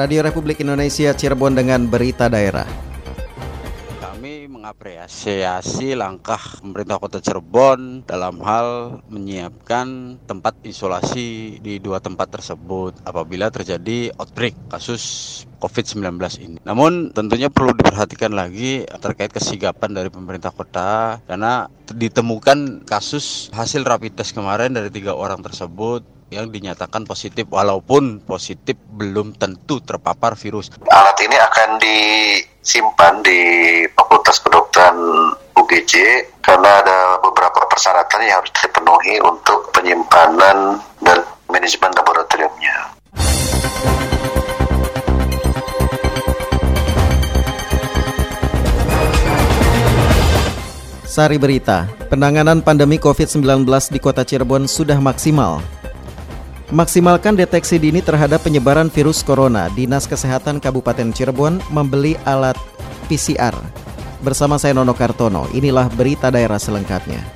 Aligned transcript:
Radio 0.00 0.24
Republik 0.24 0.64
Indonesia 0.64 1.12
Cirebon 1.12 1.60
dengan 1.60 1.84
berita 1.84 2.24
daerah. 2.32 2.64
Kami 4.00 4.48
mengapresiasi 4.48 5.92
langkah 5.92 6.40
pemerintah 6.56 6.96
Kota 6.96 7.20
Cirebon 7.20 8.08
dalam 8.08 8.40
hal 8.40 9.00
menyiapkan 9.12 10.16
tempat 10.24 10.56
isolasi 10.64 11.60
di 11.60 11.76
dua 11.84 12.00
tempat 12.00 12.32
tersebut 12.32 12.96
apabila 13.04 13.52
terjadi 13.52 14.08
outbreak 14.16 14.56
kasus 14.72 15.44
COVID-19 15.60 16.16
ini. 16.48 16.58
Namun 16.64 17.12
tentunya 17.12 17.52
perlu 17.52 17.76
diperhatikan 17.76 18.32
lagi 18.32 18.88
terkait 19.04 19.28
kesigapan 19.28 19.92
dari 19.92 20.08
pemerintah 20.08 20.48
kota 20.48 21.20
karena 21.28 21.68
ditemukan 21.92 22.88
kasus 22.88 23.52
hasil 23.52 23.84
rapid 23.84 24.16
test 24.16 24.32
kemarin 24.32 24.72
dari 24.72 24.88
tiga 24.88 25.12
orang 25.12 25.44
tersebut 25.44 26.19
yang 26.30 26.46
dinyatakan 26.48 27.02
positif 27.02 27.50
walaupun 27.50 28.22
positif 28.22 28.78
belum 28.94 29.34
tentu 29.34 29.82
terpapar 29.82 30.38
virus. 30.38 30.70
Alat 30.86 31.18
ini 31.26 31.36
akan 31.36 31.68
disimpan 31.82 33.18
di 33.26 33.38
Fakultas 33.90 34.38
Kedokteran 34.38 34.94
UGJ 35.58 35.94
karena 36.38 36.70
ada 36.80 37.18
beberapa 37.18 37.66
persyaratan 37.66 38.22
yang 38.22 38.38
harus 38.38 38.54
dipenuhi 38.54 39.18
untuk 39.26 39.74
penyimpanan 39.74 40.78
dan 41.02 41.18
manajemen 41.50 41.90
laboratoriumnya. 41.98 42.94
Sari 51.10 51.42
Berita, 51.42 51.90
penanganan 52.06 52.62
pandemi 52.62 52.94
COVID-19 52.94 53.66
di 53.90 53.98
Kota 53.98 54.22
Cirebon 54.22 54.70
sudah 54.70 55.02
maksimal. 55.02 55.79
Maksimalkan 56.70 57.34
deteksi 57.34 57.82
dini 57.82 57.98
terhadap 57.98 58.46
penyebaran 58.46 58.86
virus 58.94 59.26
corona. 59.26 59.66
Dinas 59.74 60.06
Kesehatan 60.06 60.62
Kabupaten 60.62 61.10
Cirebon 61.10 61.58
membeli 61.66 62.14
alat 62.22 62.54
PCR. 63.10 63.50
Bersama 64.22 64.54
saya 64.54 64.70
Nono 64.70 64.94
Kartono, 64.94 65.50
inilah 65.50 65.90
berita 65.90 66.30
daerah 66.30 66.62
selengkapnya. 66.62 67.26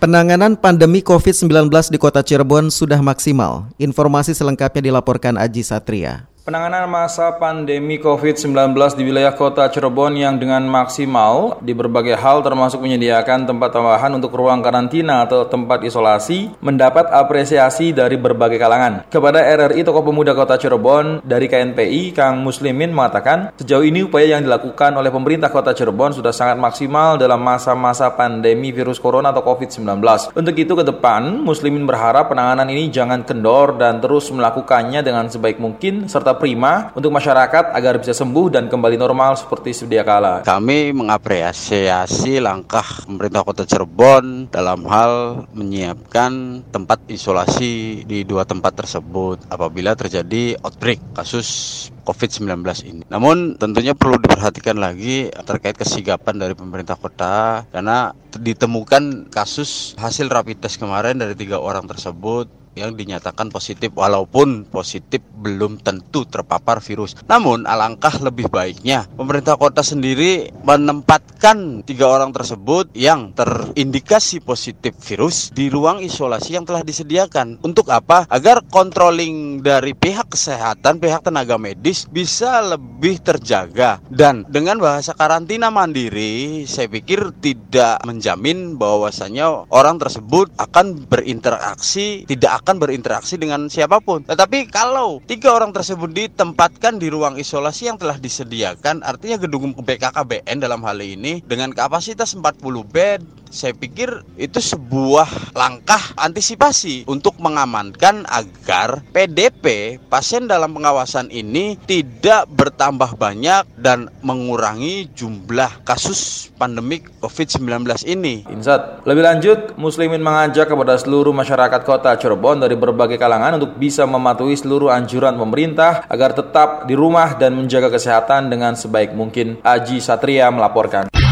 Penanganan 0.00 0.56
pandemi 0.56 1.04
COVID-19 1.04 1.68
di 1.92 2.00
Kota 2.00 2.24
Cirebon 2.24 2.72
sudah 2.72 3.04
maksimal. 3.04 3.68
Informasi 3.76 4.32
selengkapnya 4.32 4.80
dilaporkan 4.80 5.36
Aji 5.36 5.60
Satria. 5.60 6.24
Penanganan 6.48 6.88
masa 6.88 7.36
pandemi 7.36 8.00
COVID-19 8.00 8.72
di 8.96 9.04
wilayah 9.04 9.36
kota 9.36 9.68
Cirebon 9.68 10.16
yang 10.16 10.40
dengan 10.40 10.64
maksimal 10.64 11.60
di 11.60 11.76
berbagai 11.76 12.16
hal 12.16 12.40
termasuk 12.40 12.80
menyediakan 12.80 13.44
tempat 13.44 13.68
tambahan 13.68 14.16
untuk 14.16 14.32
ruang 14.32 14.64
karantina 14.64 15.28
atau 15.28 15.44
tempat 15.44 15.84
isolasi 15.84 16.56
mendapat 16.64 17.12
apresiasi 17.12 17.92
dari 17.92 18.16
berbagai 18.16 18.56
kalangan. 18.56 19.04
Kepada 19.12 19.44
RRI 19.44 19.84
Tokoh 19.84 20.00
Pemuda 20.00 20.32
Kota 20.32 20.56
Cirebon 20.56 21.20
dari 21.20 21.52
KNPI, 21.52 22.16
Kang 22.16 22.40
Muslimin 22.40 22.96
mengatakan 22.96 23.52
sejauh 23.60 23.84
ini 23.84 24.08
upaya 24.08 24.40
yang 24.40 24.48
dilakukan 24.48 24.96
oleh 24.96 25.12
pemerintah 25.12 25.52
kota 25.52 25.76
Cirebon 25.76 26.16
sudah 26.16 26.32
sangat 26.32 26.56
maksimal 26.56 27.20
dalam 27.20 27.44
masa-masa 27.44 28.08
pandemi 28.16 28.72
virus 28.72 28.96
corona 28.96 29.36
atau 29.36 29.44
COVID-19. 29.44 30.00
Untuk 30.32 30.56
itu 30.56 30.72
ke 30.72 30.80
depan, 30.80 31.44
Muslimin 31.44 31.84
berharap 31.84 32.32
penanganan 32.32 32.72
ini 32.72 32.88
jangan 32.88 33.20
kendor 33.20 33.76
dan 33.76 34.00
terus 34.00 34.32
melakukannya 34.32 35.04
dengan 35.04 35.28
sebaik 35.28 35.60
mungkin 35.60 36.08
serta 36.08 36.37
prima 36.38 36.94
untuk 36.94 37.10
masyarakat 37.10 37.74
agar 37.74 37.98
bisa 37.98 38.14
sembuh 38.14 38.46
dan 38.48 38.64
kembali 38.70 38.96
normal 38.96 39.34
seperti 39.36 39.74
sedia 39.74 40.06
kala. 40.06 40.46
Kami 40.46 40.94
mengapresiasi 40.94 42.38
langkah 42.38 43.04
pemerintah 43.04 43.42
Kota 43.42 43.66
Cirebon 43.66 44.48
dalam 44.48 44.86
hal 44.86 45.44
menyiapkan 45.52 46.62
tempat 46.70 47.02
isolasi 47.10 48.06
di 48.06 48.22
dua 48.22 48.46
tempat 48.46 48.78
tersebut 48.78 49.50
apabila 49.50 49.98
terjadi 49.98 50.56
outbreak 50.62 51.02
kasus 51.12 51.90
COVID-19 52.08 52.64
ini. 52.88 53.04
Namun 53.12 53.60
tentunya 53.60 53.92
perlu 53.92 54.16
diperhatikan 54.16 54.80
lagi 54.80 55.28
terkait 55.44 55.76
kesigapan 55.76 56.40
dari 56.40 56.56
pemerintah 56.56 56.96
kota 56.96 57.68
karena 57.68 58.16
ditemukan 58.32 59.28
kasus 59.28 59.92
hasil 60.00 60.32
rapid 60.32 60.64
test 60.64 60.80
kemarin 60.80 61.20
dari 61.20 61.36
tiga 61.36 61.60
orang 61.60 61.84
tersebut 61.84 62.48
yang 62.78 62.94
dinyatakan 62.94 63.50
positif 63.50 63.90
walaupun 63.94 64.68
positif 64.70 65.22
belum 65.38 65.82
tentu 65.82 66.22
terpapar 66.26 66.78
virus. 66.78 67.18
Namun 67.26 67.66
alangkah 67.66 68.14
lebih 68.22 68.46
baiknya 68.50 69.06
pemerintah 69.18 69.58
kota 69.58 69.82
sendiri 69.82 70.50
menempatkan 70.62 71.82
tiga 71.82 72.06
orang 72.10 72.30
tersebut 72.30 72.90
yang 72.94 73.34
terindikasi 73.34 74.38
positif 74.42 74.94
virus 75.02 75.50
di 75.50 75.66
ruang 75.72 76.02
isolasi 76.02 76.54
yang 76.54 76.66
telah 76.68 76.82
disediakan. 76.84 77.58
Untuk 77.64 77.90
apa? 77.90 78.28
Agar 78.30 78.62
controlling 78.68 79.64
dari 79.64 79.94
pihak 79.96 80.30
kesehatan, 80.34 81.02
pihak 81.02 81.24
tenaga 81.24 81.56
medis 81.58 82.04
bisa 82.10 82.60
lebih 82.60 83.18
terjaga 83.24 83.98
dan 84.12 84.44
dengan 84.52 84.76
bahasa 84.76 85.16
karantina 85.16 85.72
mandiri 85.72 86.68
saya 86.68 86.92
pikir 86.92 87.32
tidak 87.40 88.04
menjamin 88.04 88.76
bahwasanya 88.76 89.64
orang 89.72 89.96
tersebut 89.96 90.52
akan 90.60 91.08
berinteraksi 91.08 92.28
tidak 92.28 92.60
akan 92.60 92.67
akan 92.68 92.84
berinteraksi 92.84 93.40
dengan 93.40 93.72
siapa 93.72 93.96
pun. 93.96 94.28
Tetapi 94.28 94.68
kalau 94.68 95.24
tiga 95.24 95.56
orang 95.56 95.72
tersebut 95.72 96.12
ditempatkan 96.12 97.00
di 97.00 97.08
ruang 97.08 97.40
isolasi 97.40 97.88
yang 97.88 97.96
telah 97.96 98.20
disediakan, 98.20 99.00
artinya 99.00 99.40
gedung 99.40 99.72
BKKBN 99.72 100.60
dalam 100.60 100.84
hal 100.84 101.00
ini 101.00 101.40
dengan 101.48 101.72
kapasitas 101.72 102.36
40 102.36 102.60
bed, 102.84 103.24
saya 103.48 103.72
pikir 103.74 104.22
itu 104.36 104.60
sebuah 104.60 105.56
langkah 105.56 106.00
antisipasi 106.20 107.08
untuk 107.08 107.36
mengamankan 107.40 108.28
agar 108.28 109.00
PDP 109.12 109.98
pasien 110.08 110.46
dalam 110.46 110.72
pengawasan 110.76 111.32
ini 111.32 111.76
tidak 111.88 112.48
bertambah 112.52 113.16
banyak 113.16 113.64
dan 113.80 114.12
mengurangi 114.20 115.08
jumlah 115.12 115.84
kasus 115.84 116.52
pandemik 116.56 117.08
COVID-19 117.20 118.04
ini. 118.08 118.44
Insat, 118.50 119.02
lebih 119.06 119.24
lanjut, 119.24 119.58
Muslimin 119.78 120.20
mengajak 120.20 120.68
kepada 120.68 120.98
seluruh 120.98 121.32
masyarakat 121.32 121.80
kota 121.86 122.14
Cirebon 122.18 122.60
dari 122.62 122.74
berbagai 122.74 123.16
kalangan 123.16 123.56
untuk 123.56 123.78
bisa 123.78 124.04
mematuhi 124.04 124.58
seluruh 124.58 124.90
anjuran 124.92 125.38
pemerintah 125.38 126.04
agar 126.10 126.34
tetap 126.34 126.84
di 126.84 126.94
rumah 126.98 127.38
dan 127.38 127.54
menjaga 127.54 127.92
kesehatan 127.92 128.50
dengan 128.50 128.74
sebaik 128.74 129.14
mungkin. 129.14 129.60
Aji 129.62 130.02
Satria 130.02 130.50
melaporkan. 130.50 131.27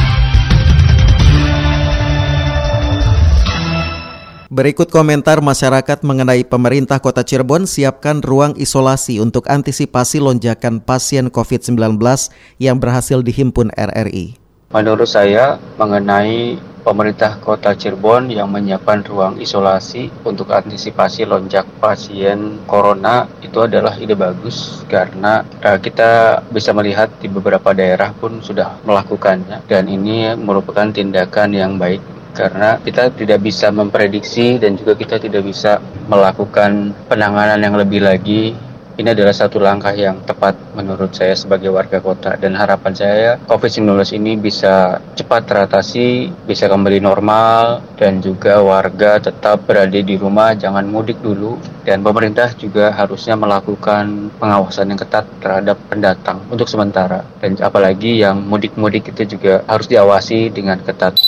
Berikut 4.56 4.88
komentar 4.88 5.44
masyarakat 5.44 6.00
mengenai 6.00 6.40
pemerintah 6.40 6.96
kota 6.96 7.20
Cirebon 7.20 7.68
siapkan 7.68 8.24
ruang 8.24 8.56
isolasi 8.56 9.20
untuk 9.20 9.44
antisipasi 9.52 10.16
lonjakan 10.16 10.80
pasien 10.80 11.28
COVID-19 11.28 11.76
yang 12.56 12.80
berhasil 12.80 13.20
dihimpun 13.20 13.68
RRI. 13.76 14.40
Menurut 14.72 15.12
saya 15.12 15.60
mengenai 15.76 16.56
pemerintah 16.88 17.36
kota 17.44 17.76
Cirebon 17.76 18.32
yang 18.32 18.48
menyiapkan 18.48 19.04
ruang 19.04 19.36
isolasi 19.36 20.08
untuk 20.24 20.48
antisipasi 20.48 21.28
lonjak 21.28 21.68
pasien 21.76 22.64
corona 22.64 23.28
itu 23.44 23.60
adalah 23.60 23.92
ide 24.00 24.16
bagus 24.16 24.88
karena 24.88 25.44
uh, 25.68 25.76
kita 25.76 26.40
bisa 26.48 26.72
melihat 26.72 27.12
di 27.20 27.28
beberapa 27.28 27.76
daerah 27.76 28.08
pun 28.16 28.40
sudah 28.40 28.80
melakukannya 28.88 29.68
dan 29.68 29.84
ini 29.84 30.32
merupakan 30.32 30.88
tindakan 30.88 31.52
yang 31.52 31.76
baik 31.76 32.00
karena 32.36 32.76
kita 32.84 33.08
tidak 33.16 33.40
bisa 33.40 33.72
memprediksi 33.72 34.60
dan 34.60 34.76
juga 34.76 34.92
kita 34.92 35.16
tidak 35.16 35.40
bisa 35.48 35.80
melakukan 36.12 36.92
penanganan 37.08 37.56
yang 37.56 37.74
lebih 37.80 38.04
lagi. 38.04 38.52
Ini 38.96 39.12
adalah 39.12 39.36
satu 39.36 39.60
langkah 39.60 39.92
yang 39.92 40.24
tepat 40.24 40.56
menurut 40.72 41.12
saya 41.12 41.36
sebagai 41.36 41.68
warga 41.68 42.00
kota. 42.00 42.32
Dan 42.40 42.56
harapan 42.56 42.96
saya 42.96 43.36
COVID-19 43.44 43.92
ini 44.16 44.40
bisa 44.40 45.04
cepat 45.12 45.44
teratasi, 45.44 46.32
bisa 46.48 46.64
kembali 46.64 47.04
normal 47.04 47.84
dan 48.00 48.24
juga 48.24 48.56
warga 48.64 49.20
tetap 49.20 49.68
berada 49.68 50.00
di 50.00 50.16
rumah, 50.16 50.56
jangan 50.56 50.88
mudik 50.88 51.20
dulu. 51.20 51.60
Dan 51.84 52.00
pemerintah 52.00 52.48
juga 52.56 52.88
harusnya 52.96 53.36
melakukan 53.36 54.32
pengawasan 54.40 54.88
yang 54.88 55.00
ketat 55.04 55.28
terhadap 55.44 55.76
pendatang 55.92 56.40
untuk 56.48 56.64
sementara. 56.64 57.20
Dan 57.36 57.60
apalagi 57.60 58.24
yang 58.24 58.48
mudik-mudik 58.48 59.12
itu 59.12 59.36
juga 59.36 59.60
harus 59.68 59.92
diawasi 59.92 60.48
dengan 60.48 60.80
ketat. 60.80 61.20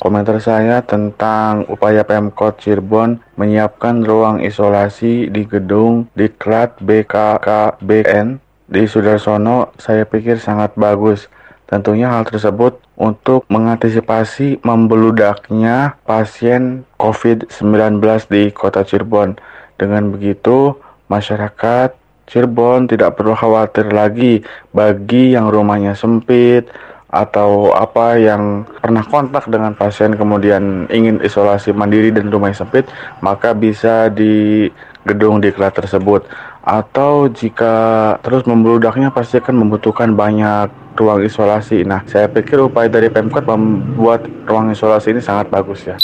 Komentar 0.00 0.40
saya 0.40 0.80
tentang 0.80 1.68
upaya 1.68 2.00
Pemkot 2.08 2.56
Cirebon 2.56 3.20
menyiapkan 3.36 4.00
ruang 4.00 4.40
isolasi 4.40 5.28
di 5.28 5.44
gedung 5.44 6.08
Diklat 6.16 6.80
BKKBN 6.80 8.40
di 8.64 8.88
Sudarsono 8.88 9.76
saya 9.76 10.08
pikir 10.08 10.40
sangat 10.40 10.72
bagus. 10.80 11.28
Tentunya 11.68 12.08
hal 12.08 12.24
tersebut 12.24 12.80
untuk 12.96 13.44
mengantisipasi 13.52 14.64
membeludaknya 14.64 16.00
pasien 16.08 16.88
COVID-19 16.96 18.00
di 18.32 18.48
kota 18.56 18.80
Cirebon. 18.80 19.36
Dengan 19.76 20.16
begitu, 20.16 20.80
masyarakat 21.12 21.92
Cirebon 22.24 22.88
tidak 22.88 23.20
perlu 23.20 23.36
khawatir 23.36 23.92
lagi 23.92 24.40
bagi 24.72 25.36
yang 25.36 25.52
rumahnya 25.52 25.92
sempit 25.92 26.72
atau 27.10 27.74
apa 27.74 28.14
yang 28.16 28.62
pernah 28.78 29.02
kontak 29.02 29.50
dengan 29.50 29.74
pasien 29.74 30.14
kemudian 30.14 30.86
ingin 30.94 31.18
isolasi 31.20 31.74
mandiri 31.74 32.14
dan 32.14 32.30
rumah 32.30 32.54
sempit, 32.54 32.86
maka 33.18 33.50
bisa 33.50 34.06
di 34.10 34.70
gedung 35.02 35.42
diklat 35.42 35.74
tersebut. 35.74 36.24
Atau 36.62 37.26
jika 37.32 38.14
terus 38.22 38.46
membludaknya 38.46 39.10
pasti 39.10 39.42
akan 39.42 39.66
membutuhkan 39.66 40.14
banyak 40.14 40.70
ruang 40.94 41.24
isolasi. 41.24 41.82
Nah, 41.82 42.04
saya 42.06 42.28
pikir 42.28 42.60
upaya 42.60 42.86
dari 42.86 43.08
Pemkot 43.08 43.48
membuat 43.48 44.28
ruang 44.46 44.70
isolasi 44.70 45.16
ini 45.16 45.22
sangat 45.24 45.48
bagus 45.48 45.88
ya. 45.88 45.96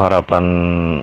Harapan 0.00 0.46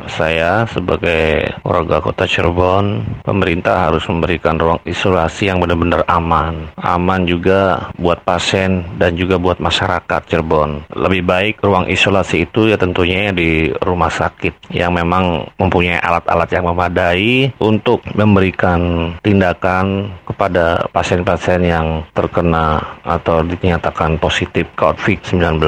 saya 0.10 0.66
sebagai 0.66 1.54
warga 1.62 2.02
kota 2.02 2.26
Cirebon, 2.26 3.06
pemerintah 3.22 3.86
harus 3.86 4.02
memberikan 4.10 4.58
ruang 4.58 4.82
isolasi 4.90 5.54
yang 5.54 5.62
benar-benar 5.62 6.02
aman. 6.10 6.66
Aman 6.82 7.30
juga 7.30 7.94
buat 8.02 8.26
pasien 8.26 8.82
dan 8.98 9.14
juga 9.14 9.38
buat 9.38 9.62
masyarakat 9.62 10.34
Cirebon. 10.34 10.90
Lebih 10.90 11.22
baik 11.30 11.54
ruang 11.62 11.86
isolasi 11.86 12.50
itu 12.50 12.74
ya 12.74 12.78
tentunya 12.82 13.30
di 13.30 13.70
rumah 13.86 14.10
sakit 14.10 14.74
yang 14.74 14.98
memang 14.98 15.46
mempunyai 15.62 16.02
alat-alat 16.02 16.50
yang 16.50 16.66
memadai 16.66 17.54
untuk 17.62 18.02
memberikan 18.18 19.14
tindakan 19.22 20.10
kepada 20.26 20.90
pasien-pasien 20.90 21.62
yang 21.62 22.02
terkena 22.18 22.82
atau 23.06 23.46
dinyatakan 23.46 24.18
positif 24.18 24.66
COVID-19. 24.74 25.62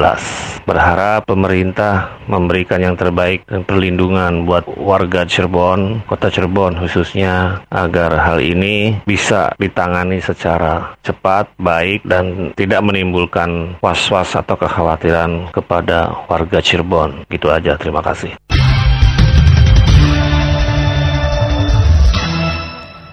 Berharap 0.66 1.30
pemerintah 1.30 2.18
memberikan 2.26 2.82
yang 2.82 2.98
terbaik 2.98 3.19
terbaik 3.20 3.44
dan 3.44 3.68
perlindungan 3.68 4.48
buat 4.48 4.64
warga 4.80 5.28
Cirebon, 5.28 6.08
kota 6.08 6.32
Cirebon 6.32 6.80
khususnya 6.80 7.60
agar 7.68 8.16
hal 8.16 8.40
ini 8.40 8.96
bisa 9.04 9.52
ditangani 9.60 10.24
secara 10.24 10.96
cepat, 11.04 11.52
baik 11.60 12.00
dan 12.08 12.56
tidak 12.56 12.80
menimbulkan 12.80 13.76
was-was 13.84 14.32
atau 14.32 14.56
kekhawatiran 14.56 15.52
kepada 15.52 16.24
warga 16.32 16.64
Cirebon. 16.64 17.28
Gitu 17.28 17.52
aja, 17.52 17.76
terima 17.76 18.00
kasih. 18.00 18.32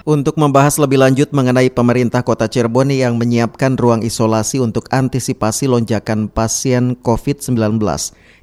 Untuk 0.08 0.40
membahas 0.40 0.80
lebih 0.80 1.04
lanjut 1.04 1.36
mengenai 1.36 1.68
pemerintah 1.68 2.24
kota 2.24 2.48
Cirebon 2.48 2.96
yang 2.96 3.20
menyiapkan 3.20 3.76
ruang 3.76 4.08
isolasi 4.08 4.56
untuk 4.56 4.88
antisipasi 4.88 5.68
lonjakan 5.68 6.32
pasien 6.32 6.96
COVID-19, 7.04 7.76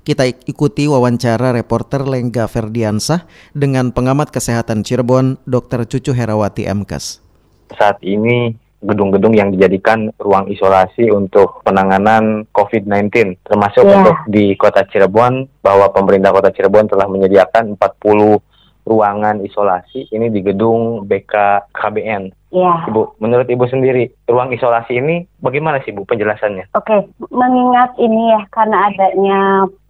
kita 0.05 0.28
ikuti 0.44 0.84
wawancara 0.84 1.56
reporter 1.56 2.05
Lengga 2.05 2.52
Ferdiansah 2.52 3.25
dengan 3.56 3.96
pengamat 3.96 4.28
kesehatan 4.28 4.84
Cirebon, 4.84 5.40
Dr. 5.49 5.88
Cucu 5.88 6.12
Herawati 6.12 6.69
MKes. 6.69 7.25
Saat 7.72 7.96
ini 8.05 8.52
gedung-gedung 8.84 9.32
yang 9.32 9.49
dijadikan 9.49 10.12
ruang 10.20 10.52
isolasi 10.52 11.08
untuk 11.08 11.64
penanganan 11.64 12.44
COVID-19, 12.52 13.40
termasuk 13.40 13.88
yeah. 13.88 14.05
untuk 14.05 14.16
di 14.28 14.52
kota 14.61 14.84
Cirebon, 14.84 15.49
bahwa 15.64 15.88
pemerintah 15.96 16.28
kota 16.28 16.52
Cirebon 16.52 16.93
telah 16.93 17.08
menyediakan 17.08 17.81
40 17.81 18.52
ruangan 18.85 19.41
isolasi 19.45 20.13
ini 20.13 20.29
di 20.29 20.41
gedung 20.45 21.09
BKKBN. 21.09 22.33
Iya. 22.55 22.87
Ibu, 22.87 23.19
menurut 23.19 23.51
Ibu 23.51 23.67
sendiri, 23.67 24.13
ruang 24.31 24.55
isolasi 24.55 25.01
ini 25.01 25.27
bagaimana 25.43 25.83
sih 25.83 25.91
Bu 25.91 26.07
penjelasannya? 26.07 26.71
Oke, 26.79 27.11
mengingat 27.35 27.99
ini 27.99 28.31
ya 28.31 28.47
karena 28.55 28.93
adanya 28.93 29.41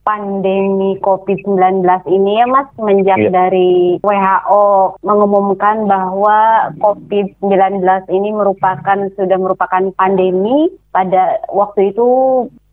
pandemi 0.05 1.01
COVID-19 1.01 1.81
ini 2.13 2.45
ya 2.45 2.47
Mas 2.47 2.69
semenjak 2.77 3.19
yeah. 3.19 3.33
dari 3.33 3.99
WHO 4.05 5.01
mengumumkan 5.01 5.89
bahwa 5.89 6.71
COVID-19 6.79 7.81
ini 8.13 8.29
merupakan 8.37 8.99
sudah 9.17 9.39
merupakan 9.41 9.89
pandemi 9.97 10.69
pada 10.93 11.41
waktu 11.51 11.97
itu 11.97 12.07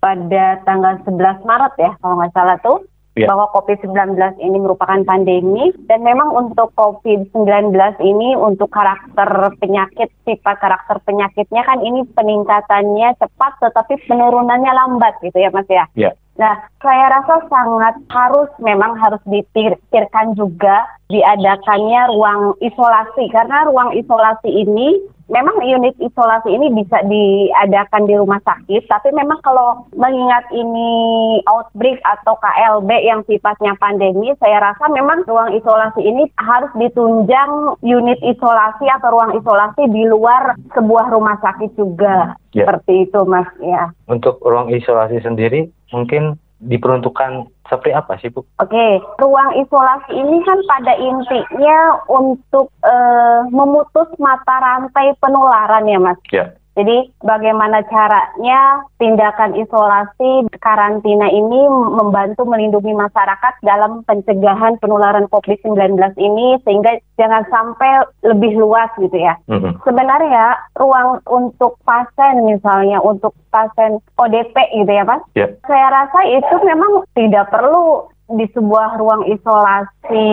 pada 0.04 0.60
tanggal 0.68 1.00
11 1.08 1.48
Maret 1.48 1.74
ya 1.80 1.92
kalau 2.04 2.20
nggak 2.20 2.36
salah 2.36 2.58
tuh 2.60 2.84
yeah. 3.24 3.30
bahwa 3.30 3.48
COVID-19 3.54 4.18
ini 4.42 4.58
merupakan 4.58 5.00
pandemi 5.06 5.70
dan 5.86 6.02
memang 6.02 6.34
untuk 6.34 6.74
COVID-19 6.74 7.74
ini 8.02 8.34
untuk 8.36 8.74
karakter 8.74 9.54
penyakit 9.62 10.10
sifat 10.26 10.58
karakter 10.58 10.98
penyakitnya 11.06 11.62
kan 11.62 11.80
ini 11.86 12.04
peningkatannya 12.18 13.16
cepat 13.22 13.52
tetapi 13.62 14.02
penurunannya 14.10 14.72
lambat 14.74 15.22
gitu 15.22 15.38
ya 15.38 15.54
Mas 15.54 15.70
ya. 15.70 15.86
Yeah. 15.94 16.14
Nah, 16.40 16.58
saya 16.80 17.12
rasa 17.12 17.44
sangat 17.52 18.02
harus 18.08 18.50
memang 18.64 18.98
harus 18.98 19.22
dipikirkan 19.30 20.34
juga 20.34 20.90
diadakannya 21.12 22.08
ruang 22.10 22.56
isolasi 22.64 23.30
karena 23.30 23.68
ruang 23.68 23.94
isolasi 23.94 24.50
ini 24.50 24.96
memang 25.31 25.63
unit 25.63 25.95
isolasi 25.98 26.51
ini 26.51 26.68
bisa 26.75 27.00
diadakan 27.07 28.04
di 28.04 28.19
rumah 28.19 28.44
sakit, 28.44 28.92
tapi 28.92 29.16
memang 29.16 29.39
kalau 29.42 29.88
mengingat 29.95 30.44
ini 30.51 31.39
outbreak 31.48 32.04
atau 32.04 32.36
KLB 32.38 32.89
yang 33.07 33.24
sifatnya 33.25 33.74
pandemi, 33.80 34.36
saya 34.44 34.60
rasa 34.60 34.92
memang 34.92 35.24
ruang 35.25 35.56
isolasi 35.56 36.04
ini 36.04 36.28
harus 36.36 36.69
ditunjang 36.75 37.80
unit 37.80 38.19
isolasi 38.19 38.86
atau 38.92 39.16
ruang 39.16 39.31
isolasi 39.39 39.88
di 39.88 40.04
luar 40.12 40.60
sebuah 40.75 41.07
rumah 41.16 41.39
sakit 41.39 41.80
juga. 41.80 42.36
Ya. 42.51 42.68
Seperti 42.68 43.07
itu, 43.07 43.19
Mas. 43.24 43.48
Ya. 43.63 43.95
Untuk 44.12 44.44
ruang 44.44 44.68
isolasi 44.68 45.24
sendiri, 45.24 45.72
mungkin 45.95 46.36
diperuntukkan 46.62 47.50
seperti 47.66 47.92
apa 47.96 48.13
sih 48.22 48.30
Bu? 48.30 48.46
Oke, 48.62 48.88
ruang 49.18 49.52
isolasi 49.58 50.13
ini 50.13 50.38
kan 50.46 50.60
pada 50.69 50.94
intinya 51.00 51.80
untuk 52.12 52.69
uh, 52.86 53.48
memutus 53.50 54.08
mata 54.22 54.56
rantai 54.62 55.18
penularan 55.18 55.90
ya 55.90 56.00
Mas. 56.00 56.19
Ya. 56.30 56.54
Jadi 56.72 57.12
bagaimana 57.20 57.84
caranya 57.92 58.88
tindakan 58.96 59.60
isolasi 59.60 60.48
karantina 60.64 61.28
ini 61.28 61.68
membantu 61.68 62.48
melindungi 62.48 62.96
masyarakat 62.96 63.60
dalam 63.60 64.08
pencegahan 64.08 64.80
penularan 64.80 65.28
COVID-19 65.28 66.00
ini 66.16 66.56
sehingga 66.64 66.96
jangan 67.20 67.44
sampai 67.52 68.08
lebih 68.24 68.56
luas 68.56 68.88
gitu 68.96 69.20
ya. 69.20 69.36
Mm-hmm. 69.52 69.84
Sebenarnya 69.84 70.56
ruang 70.80 71.20
untuk 71.28 71.75
pasien 71.84 72.48
misalnya 72.48 73.04
untuk 73.04 73.36
pasien 73.51 74.00
ODP 74.16 74.56
gitu 74.72 74.92
ya 74.92 75.04
Mas. 75.04 75.20
Yeah. 75.36 75.51
Saya 75.68 75.92
rasa 75.92 76.20
itu 76.24 76.56
memang 76.63 77.04
tidak 77.20 77.51
perlu 77.51 78.08
di 78.32 78.48
sebuah 78.56 78.96
ruang 78.96 79.28
isolasi 79.28 80.28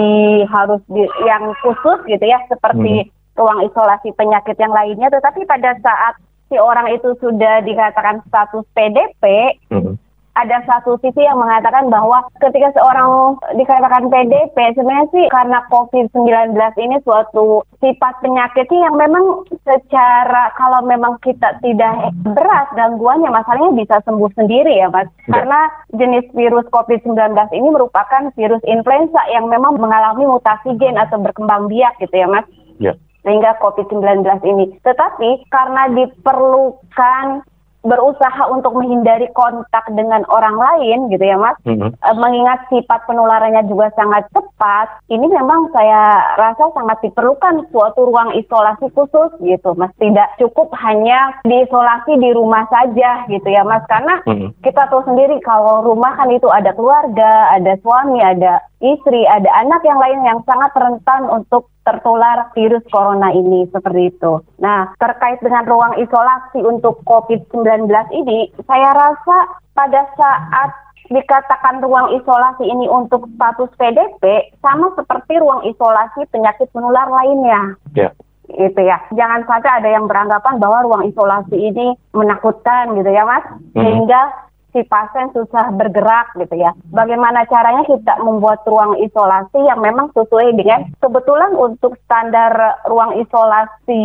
harus 0.46 0.78
di, 0.86 1.02
yang 1.26 1.50
khusus 1.66 1.98
gitu 2.06 2.22
ya 2.22 2.38
seperti 2.46 3.10
hmm 3.10 3.16
ruang 3.38 3.62
isolasi 3.62 4.10
penyakit 4.18 4.58
yang 4.58 4.74
lainnya, 4.74 5.06
tetapi 5.14 5.46
pada 5.46 5.78
saat 5.78 6.18
si 6.48 6.56
orang 6.56 6.88
itu 6.92 7.14
sudah 7.20 7.60
dikatakan 7.62 8.24
status 8.28 8.64
PDP, 8.72 9.22
mm-hmm. 9.68 9.94
ada 10.32 10.58
satu 10.64 10.96
sisi 11.04 11.20
yang 11.20 11.36
mengatakan 11.36 11.92
bahwa 11.92 12.24
ketika 12.40 12.72
seorang 12.72 13.36
dikatakan 13.54 14.08
PDP, 14.08 14.56
sebenarnya 14.72 15.06
sih 15.12 15.24
karena 15.28 15.58
COVID-19 15.68 16.56
ini 16.80 16.96
suatu 17.04 17.62
sifat 17.84 18.24
penyakitnya 18.24 18.88
yang 18.88 18.96
memang 18.96 19.44
secara 19.66 20.54
kalau 20.56 20.80
memang 20.88 21.20
kita 21.20 21.60
tidak 21.60 22.16
berat 22.24 22.68
gangguannya, 22.72 23.28
masalahnya 23.28 23.76
bisa 23.76 24.00
sembuh 24.08 24.30
sendiri 24.34 24.78
ya 24.80 24.88
Mas. 24.88 25.10
Yeah. 25.28 25.42
Karena 25.42 25.60
jenis 25.92 26.26
virus 26.32 26.66
COVID-19 26.72 27.18
ini 27.52 27.68
merupakan 27.68 28.32
virus 28.32 28.62
influenza 28.64 29.20
yang 29.34 29.52
memang 29.52 29.76
mengalami 29.76 30.24
mutasi 30.24 30.72
gen 30.80 30.96
atau 30.96 31.20
berkembang 31.20 31.68
biak 31.68 31.98
gitu 32.00 32.14
ya 32.14 32.28
Mas. 32.30 32.48
Yeah 32.78 32.96
sehingga 33.28 33.60
COVID-19 33.60 34.24
ini. 34.48 34.80
Tetapi 34.80 35.52
karena 35.52 35.92
diperlukan 35.92 37.44
berusaha 37.86 38.50
untuk 38.50 38.74
menghindari 38.74 39.30
kontak 39.32 39.86
dengan 39.94 40.26
orang 40.26 40.58
lain 40.58 41.14
gitu 41.14 41.22
ya 41.22 41.38
mas 41.38 41.54
mm-hmm. 41.62 41.94
mengingat 42.18 42.66
sifat 42.66 43.06
penularannya 43.06 43.62
juga 43.70 43.94
sangat 43.94 44.26
cepat 44.34 44.98
ini 45.06 45.30
memang 45.30 45.70
saya 45.70 46.34
rasa 46.34 46.74
sangat 46.74 46.98
diperlukan 47.06 47.70
suatu 47.70 48.10
ruang 48.10 48.34
isolasi 48.34 48.90
khusus 48.98 49.30
gitu 49.38 49.78
mas 49.78 49.94
tidak 50.02 50.26
cukup 50.42 50.74
hanya 50.82 51.38
diisolasi 51.46 52.18
di 52.18 52.34
rumah 52.34 52.66
saja 52.66 53.24
gitu 53.30 53.46
ya 53.46 53.62
mas 53.62 53.86
karena 53.86 54.26
mm-hmm. 54.26 54.58
kita 54.66 54.82
tahu 54.90 55.06
sendiri 55.06 55.38
kalau 55.46 55.86
rumah 55.86 56.18
kan 56.18 56.34
itu 56.34 56.50
ada 56.50 56.74
keluarga 56.74 57.54
ada 57.54 57.78
suami 57.78 58.18
ada 58.18 58.58
istri, 58.78 59.26
ada 59.26 59.50
anak 59.62 59.82
yang 59.82 59.98
lain 59.98 60.20
yang 60.22 60.38
sangat 60.46 60.70
rentan 60.74 61.26
untuk 61.30 61.70
tertular 61.82 62.52
virus 62.52 62.84
corona 62.92 63.32
ini 63.32 63.66
seperti 63.72 64.12
itu. 64.12 64.42
Nah, 64.60 64.92
terkait 65.00 65.40
dengan 65.40 65.64
ruang 65.64 65.96
isolasi 65.98 66.60
untuk 66.62 67.00
COVID-19 67.08 67.88
ini, 68.12 68.52
saya 68.68 68.92
rasa 68.94 69.36
pada 69.72 70.04
saat 70.14 70.70
dikatakan 71.08 71.80
ruang 71.80 72.12
isolasi 72.20 72.68
ini 72.68 72.84
untuk 72.86 73.24
status 73.32 73.72
PDP 73.80 74.52
sama 74.60 74.92
seperti 74.92 75.40
ruang 75.40 75.64
isolasi 75.64 76.28
penyakit 76.28 76.68
menular 76.76 77.08
lainnya. 77.08 77.80
Ya. 77.96 78.12
Itu 78.48 78.80
ya. 78.80 79.00
Jangan 79.12 79.44
sampai 79.44 79.80
ada 79.80 79.88
yang 79.88 80.08
beranggapan 80.08 80.60
bahwa 80.60 80.84
ruang 80.84 81.04
isolasi 81.08 81.56
ini 81.56 81.96
menakutkan 82.12 82.96
gitu 82.96 83.08
ya, 83.08 83.24
Mas. 83.24 83.44
Hmm. 83.44 83.76
Sehingga 83.76 84.47
si 84.72 84.84
pasien 84.84 85.32
susah 85.32 85.72
bergerak 85.72 86.36
gitu 86.36 86.54
ya. 86.60 86.76
Bagaimana 86.92 87.48
caranya 87.48 87.84
kita 87.88 88.20
membuat 88.20 88.62
ruang 88.68 89.00
isolasi 89.00 89.58
yang 89.64 89.80
memang 89.80 90.12
sesuai 90.12 90.54
dengan 90.56 90.88
kebetulan 91.00 91.56
untuk 91.56 91.96
standar 92.04 92.52
ruang 92.88 93.16
isolasi 93.16 94.04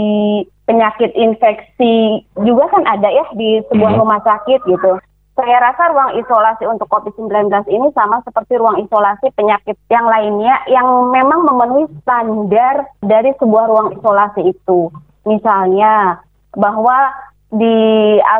penyakit 0.63 1.12
infeksi 1.20 2.24
juga 2.39 2.72
kan 2.72 2.88
ada 2.88 3.12
ya 3.12 3.25
di 3.36 3.60
sebuah 3.67 3.91
hmm. 3.96 4.01
rumah 4.01 4.20
sakit 4.24 4.63
gitu. 4.63 5.00
Saya 5.34 5.58
rasa 5.58 5.89
ruang 5.89 6.13
isolasi 6.22 6.63
untuk 6.70 6.86
COVID-19 6.93 7.50
ini 7.74 7.89
sama 7.98 8.22
seperti 8.22 8.53
ruang 8.53 8.86
isolasi 8.86 9.34
penyakit 9.34 9.74
yang 9.89 10.05
lainnya 10.05 10.62
yang 10.70 11.10
memang 11.10 11.41
memenuhi 11.41 11.89
standar 12.05 12.86
dari 13.01 13.34
sebuah 13.41 13.65
ruang 13.65 13.89
isolasi 13.98 14.53
itu. 14.53 14.93
Misalnya 15.25 16.22
bahwa 16.53 17.10
di 17.53 17.77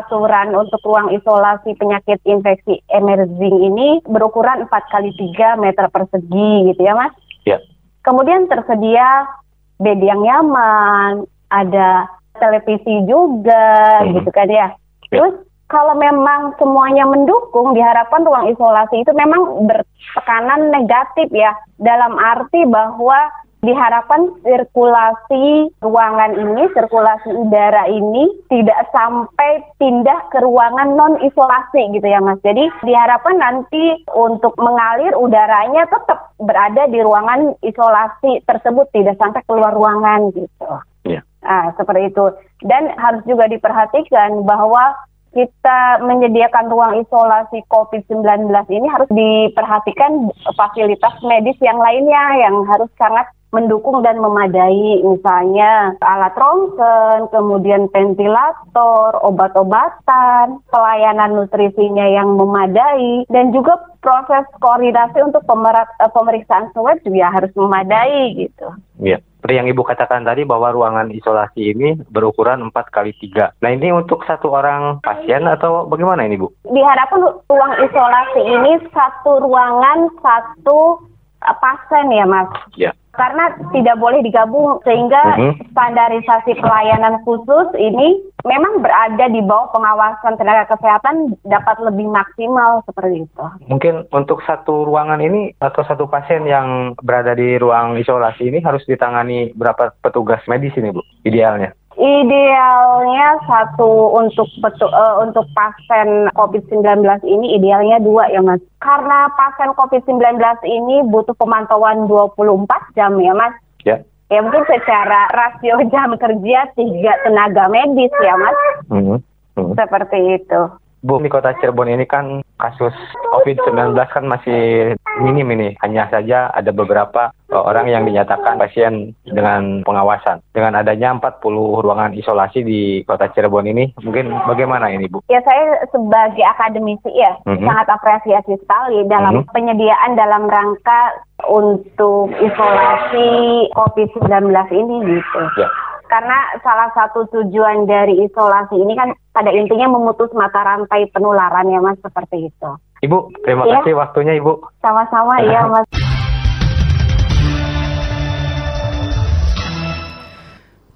aturan 0.02 0.58
untuk 0.58 0.82
ruang 0.82 1.14
isolasi 1.14 1.78
penyakit 1.78 2.18
infeksi 2.26 2.82
emerging 2.90 3.62
ini 3.62 4.02
berukuran 4.10 4.66
4 4.66 4.92
kali 4.92 5.14
3 5.14 5.62
meter 5.62 5.86
persegi 5.86 6.74
gitu 6.74 6.80
ya 6.82 6.98
Mas? 6.98 7.14
Ya. 7.46 7.62
Kemudian 8.02 8.50
tersedia 8.50 9.30
bed 9.78 10.02
yang 10.02 10.18
nyaman, 10.18 11.30
ada 11.46 12.10
televisi 12.42 13.06
juga 13.06 14.02
hmm. 14.02 14.18
gitu 14.18 14.30
kan 14.34 14.50
ya. 14.50 14.56
ya. 14.58 14.68
Terus 15.14 15.34
kalau 15.70 15.94
memang 15.94 16.58
semuanya 16.58 17.06
mendukung, 17.08 17.72
diharapkan 17.72 18.26
ruang 18.26 18.50
isolasi 18.50 19.00
itu 19.00 19.12
memang 19.14 19.64
bertekanan 19.64 20.74
negatif 20.74 21.30
ya, 21.30 21.54
dalam 21.78 22.18
arti 22.18 22.66
bahwa 22.68 23.30
diharapkan 23.64 24.30
sirkulasi 24.44 25.72
ruangan 25.82 26.36
ini, 26.36 26.68
sirkulasi 26.70 27.32
udara 27.32 27.88
ini 27.88 28.30
tidak 28.52 28.88
sampai 28.92 29.64
pindah 29.80 30.30
ke 30.30 30.38
ruangan 30.44 30.94
non 30.94 31.18
isolasi 31.24 31.96
gitu 31.96 32.06
ya 32.06 32.20
Mas. 32.20 32.38
Jadi 32.44 32.68
diharapkan 32.84 33.40
nanti 33.40 34.04
untuk 34.12 34.54
mengalir 34.60 35.16
udaranya 35.16 35.88
tetap 35.88 36.36
berada 36.38 36.86
di 36.86 37.00
ruangan 37.00 37.56
isolasi 37.64 38.44
tersebut, 38.44 38.92
tidak 38.92 39.16
sampai 39.16 39.40
keluar 39.48 39.72
ruangan 39.72 40.30
gitu. 40.36 40.68
Yeah. 41.04 41.24
Nah, 41.44 41.72
seperti 41.76 42.12
itu. 42.12 42.24
Dan 42.64 42.88
harus 42.96 43.20
juga 43.28 43.44
diperhatikan 43.48 44.48
bahwa 44.48 44.96
kita 45.34 45.98
menyediakan 46.06 46.70
ruang 46.70 47.02
isolasi 47.02 47.66
COVID-19 47.66 48.46
ini 48.70 48.86
harus 48.86 49.10
diperhatikan 49.10 50.30
fasilitas 50.54 51.14
medis 51.26 51.58
yang 51.58 51.76
lainnya 51.82 52.38
yang 52.38 52.62
harus 52.70 52.88
sangat 52.94 53.26
mendukung 53.54 54.02
dan 54.02 54.18
memadai 54.18 55.00
misalnya 55.06 55.94
alat 56.02 56.34
rongsen, 56.34 57.30
kemudian 57.30 57.86
ventilator, 57.94 59.14
obat-obatan, 59.22 60.58
pelayanan 60.68 61.38
nutrisinya 61.38 62.10
yang 62.10 62.34
memadai 62.34 63.22
dan 63.30 63.54
juga 63.54 63.78
proses 64.02 64.44
koordinasi 64.58 65.22
untuk 65.22 65.46
eh, 65.46 66.10
pemeriksaan 66.10 66.74
swab 66.74 66.98
juga 67.06 67.30
harus 67.30 67.54
memadai 67.54 68.34
gitu. 68.34 68.66
Iya 68.98 69.22
seperti 69.44 69.60
yang 69.60 69.68
Ibu 69.76 69.84
katakan 69.84 70.24
tadi 70.24 70.48
bahwa 70.48 70.72
ruangan 70.72 71.12
isolasi 71.12 71.76
ini 71.76 72.00
berukuran 72.08 72.64
4 72.72 72.72
kali 72.88 73.12
3. 73.12 73.60
Nah 73.60 73.70
ini 73.76 73.92
untuk 73.92 74.24
satu 74.24 74.48
orang 74.48 75.04
pasien 75.04 75.44
atau 75.44 75.84
bagaimana 75.84 76.24
ini 76.24 76.40
Bu? 76.40 76.48
Diharapkan 76.64 77.44
ruang 77.52 77.72
isolasi 77.76 78.40
ini 78.40 78.80
satu 78.88 79.44
ruangan 79.44 80.08
satu 80.24 80.96
eh, 81.44 81.56
pasien 81.60 82.08
ya 82.08 82.24
Mas? 82.24 82.48
Ya 82.80 82.96
karena 83.14 83.54
tidak 83.70 83.96
boleh 83.98 84.20
digabung 84.22 84.78
sehingga 84.82 85.22
uh-huh. 85.38 85.54
standarisasi 85.72 86.58
pelayanan 86.58 87.18
khusus 87.22 87.70
ini 87.78 88.20
memang 88.44 88.84
berada 88.84 89.26
di 89.32 89.40
bawah 89.40 89.72
pengawasan 89.72 90.36
tenaga 90.36 90.76
kesehatan 90.76 91.34
dapat 91.48 91.76
lebih 91.80 92.10
maksimal 92.12 92.84
seperti 92.84 93.24
itu. 93.24 93.44
Mungkin 93.70 94.10
untuk 94.12 94.44
satu 94.44 94.84
ruangan 94.84 95.22
ini 95.24 95.56
atau 95.58 95.82
satu 95.86 96.06
pasien 96.06 96.44
yang 96.44 96.92
berada 97.00 97.32
di 97.32 97.56
ruang 97.56 97.96
isolasi 97.96 98.52
ini 98.52 98.60
harus 98.60 98.84
ditangani 98.84 99.56
berapa 99.56 99.96
petugas 100.04 100.44
medis 100.44 100.76
ini 100.76 100.92
Bu 100.92 101.00
idealnya? 101.24 101.72
Idealnya 102.04 103.40
satu 103.48 104.12
untuk 104.12 104.44
betul 104.60 104.92
uh, 104.92 105.24
untuk 105.24 105.48
pasien 105.56 106.28
COVID-19 106.36 107.00
ini 107.24 107.56
idealnya 107.56 107.96
dua 107.96 108.28
ya 108.28 108.44
Mas. 108.44 108.60
Karena 108.76 109.32
pasien 109.32 109.72
COVID-19 109.72 110.36
ini 110.68 111.00
butuh 111.08 111.32
pemantauan 111.40 112.04
24 112.04 112.68
jam 112.92 113.16
ya 113.16 113.32
Mas. 113.32 113.56
Ya. 113.88 114.04
Ya 114.28 114.44
mungkin 114.44 114.68
secara 114.68 115.32
rasio 115.32 115.80
jam 115.88 116.12
kerja 116.20 116.68
tiga 116.76 117.12
tenaga 117.24 117.72
medis 117.72 118.12
ya 118.20 118.36
Mas. 118.36 118.58
Mm 118.92 119.00
-hmm. 119.00 119.18
Mm 119.56 119.62
-hmm. 119.64 119.72
Seperti 119.72 120.18
itu. 120.44 120.60
Bu, 121.04 121.20
di 121.20 121.28
kota 121.28 121.52
Cirebon 121.60 121.92
ini 121.92 122.08
kan 122.08 122.40
kasus 122.56 122.96
COVID-19 123.36 123.92
kan 124.08 124.24
masih 124.24 124.96
minim 125.20 125.52
ini. 125.52 125.76
Hanya 125.84 126.08
saja 126.08 126.48
ada 126.48 126.72
beberapa 126.72 127.28
orang 127.52 127.92
yang 127.92 128.08
dinyatakan 128.08 128.56
pasien 128.56 129.12
dengan 129.20 129.84
pengawasan. 129.84 130.40
Dengan 130.56 130.80
adanya 130.80 131.12
40 131.20 131.84
ruangan 131.84 132.16
isolasi 132.16 132.64
di 132.64 132.80
kota 133.04 133.28
Cirebon 133.36 133.68
ini, 133.68 133.92
mungkin 134.00 134.32
bagaimana 134.48 134.88
ini 134.88 135.04
Bu? 135.12 135.20
Ya 135.28 135.44
saya 135.44 135.84
sebagai 135.92 136.40
akademisi 136.56 137.12
ya, 137.12 137.36
mm 137.44 137.52
-hmm. 137.52 137.68
sangat 137.68 137.86
apresiasi 137.92 138.56
sekali 138.56 139.04
dalam 139.04 139.38
mm 139.38 139.40
-hmm. 139.44 139.52
penyediaan 139.52 140.16
dalam 140.16 140.48
rangka 140.48 141.20
untuk 141.52 142.32
isolasi 142.40 143.28
COVID-19 143.76 144.48
ini 144.72 144.96
gitu. 145.20 145.40
Ya 145.60 145.68
karena 146.14 146.38
salah 146.62 146.94
satu 146.94 147.26
tujuan 147.26 147.90
dari 147.90 148.22
isolasi 148.22 148.78
ini 148.78 148.94
kan 148.94 149.10
pada 149.34 149.50
intinya 149.50 149.98
memutus 149.98 150.30
mata 150.30 150.62
rantai 150.62 151.10
penularan 151.10 151.66
ya 151.66 151.82
mas 151.82 151.98
seperti 151.98 152.54
itu. 152.54 152.70
Ibu, 153.02 153.42
terima 153.42 153.66
ya. 153.66 153.82
kasih 153.82 153.98
waktunya 153.98 154.38
Ibu. 154.38 154.62
Sama-sama 154.78 155.42
ya 155.42 155.66
mas. 155.74 155.82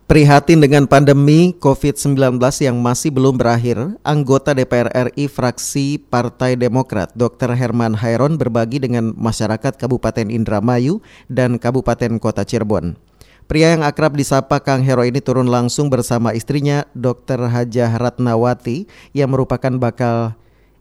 Prihatin 0.07 0.63
dengan 0.63 0.87
pandemi 0.89 1.53
COVID-19 1.59 2.41
yang 2.65 2.81
masih 2.81 3.13
belum 3.13 3.37
berakhir, 3.37 3.99
anggota 4.07 4.57
DPR 4.57 4.89
RI 5.13 5.29
fraksi 5.29 6.01
Partai 6.01 6.57
Demokrat 6.57 7.13
Dr. 7.13 7.53
Herman 7.59 7.93
Hairon 7.93 8.41
berbagi 8.41 8.81
dengan 8.81 9.13
masyarakat 9.13 9.77
Kabupaten 9.77 10.33
Indramayu 10.33 11.05
dan 11.29 11.61
Kabupaten 11.61 12.17
Kota 12.23 12.47
Cirebon. 12.47 13.08
Pria 13.49 13.73
yang 13.73 13.81
akrab 13.81 14.13
disapa 14.13 14.61
Kang 14.61 14.85
Hero 14.85 15.01
ini 15.09 15.25
turun 15.25 15.49
langsung 15.49 15.89
bersama 15.89 16.37
istrinya 16.37 16.85
Dr. 16.93 17.49
Hajah 17.49 17.97
Ratnawati 17.97 18.85
yang 19.17 19.33
merupakan 19.33 19.73
bakal 19.81 20.37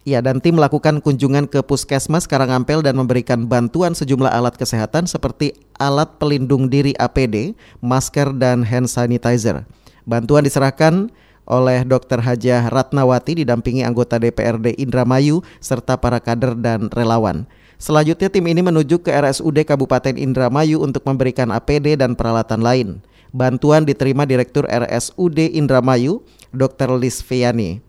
Ya, 0.08 0.24
dan 0.24 0.40
tim 0.40 0.56
melakukan 0.56 1.04
kunjungan 1.04 1.52
ke 1.52 1.60
Puskesmas 1.68 2.32
Karangampel 2.32 2.80
dan 2.80 2.96
memberikan 2.96 3.44
bantuan 3.44 3.92
sejumlah 3.92 4.32
alat 4.32 4.56
kesehatan 4.56 5.04
seperti 5.04 5.52
alat 5.76 6.16
pelindung 6.16 6.72
diri 6.72 6.96
APD, 6.96 7.60
masker, 7.84 8.32
dan 8.40 8.64
hand 8.64 8.88
sanitizer. 8.88 9.68
Bantuan 10.08 10.48
diserahkan 10.48 11.12
oleh 11.44 11.84
Dr. 11.84 12.24
Hajah 12.24 12.72
Ratnawati 12.72 13.44
didampingi 13.44 13.84
anggota 13.84 14.16
DPRD 14.16 14.80
Indramayu 14.80 15.44
serta 15.60 16.00
para 16.00 16.24
kader 16.24 16.56
dan 16.56 16.88
relawan. 16.88 17.44
Selanjutnya 17.78 18.34
tim 18.34 18.42
ini 18.50 18.66
menuju 18.66 19.06
ke 19.06 19.14
RSUD 19.14 19.62
Kabupaten 19.62 20.18
Indramayu 20.18 20.82
untuk 20.82 21.06
memberikan 21.06 21.54
APD 21.54 21.94
dan 21.94 22.18
peralatan 22.18 22.66
lain. 22.66 23.06
Bantuan 23.30 23.86
diterima 23.86 24.26
Direktur 24.26 24.66
RSUD 24.66 25.54
Indramayu, 25.54 26.26
Dr. 26.50 26.98
Lisviani. 26.98 27.86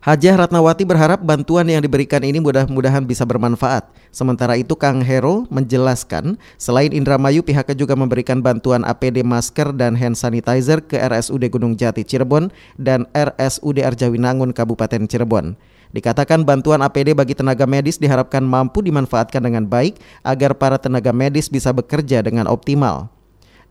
Hajah 0.00 0.38
Ratnawati 0.38 0.86
berharap 0.86 1.20
bantuan 1.20 1.66
yang 1.68 1.82
diberikan 1.82 2.22
ini 2.22 2.38
mudah-mudahan 2.38 3.04
bisa 3.04 3.26
bermanfaat. 3.26 3.90
Sementara 4.14 4.56
itu 4.56 4.72
Kang 4.78 5.02
Hero 5.02 5.44
menjelaskan, 5.52 6.38
selain 6.56 6.94
Indramayu 6.94 7.42
pihaknya 7.42 7.74
juga 7.74 7.98
memberikan 7.98 8.40
bantuan 8.40 8.86
APD 8.88 9.20
masker 9.26 9.74
dan 9.76 9.98
hand 9.98 10.16
sanitizer 10.16 10.80
ke 10.80 10.96
RSUD 10.96 11.50
Gunung 11.52 11.74
Jati 11.76 12.06
Cirebon 12.06 12.54
dan 12.80 13.04
RSUD 13.12 13.82
Arjawinangun 13.84 14.56
Kabupaten 14.56 15.04
Cirebon. 15.10 15.58
Dikatakan 15.96 16.44
bantuan 16.44 16.84
APD 16.84 17.16
bagi 17.16 17.32
tenaga 17.32 17.64
medis 17.64 17.96
diharapkan 17.96 18.44
mampu 18.44 18.84
dimanfaatkan 18.84 19.40
dengan 19.40 19.64
baik 19.64 19.96
agar 20.20 20.52
para 20.52 20.76
tenaga 20.76 21.08
medis 21.08 21.48
bisa 21.48 21.72
bekerja 21.72 22.20
dengan 22.20 22.44
optimal. 22.52 23.08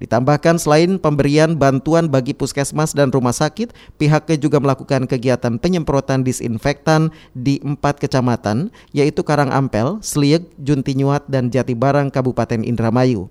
Ditambahkan 0.02 0.58
selain 0.58 0.98
pemberian 0.98 1.54
bantuan 1.54 2.10
bagi 2.10 2.34
puskesmas 2.34 2.98
dan 2.98 3.14
rumah 3.14 3.32
sakit, 3.32 3.72
pihaknya 4.02 4.42
juga 4.42 4.58
melakukan 4.58 5.06
kegiatan 5.06 5.62
penyemprotan 5.62 6.26
disinfektan 6.26 7.14
di 7.38 7.62
empat 7.62 8.02
kecamatan, 8.02 8.74
yaitu 8.90 9.22
Karangampel, 9.22 10.02
Sliek, 10.02 10.50
Juntinyuat, 10.58 11.30
dan 11.30 11.54
Jatibarang 11.54 12.10
Kabupaten 12.10 12.66
Indramayu. 12.66 13.30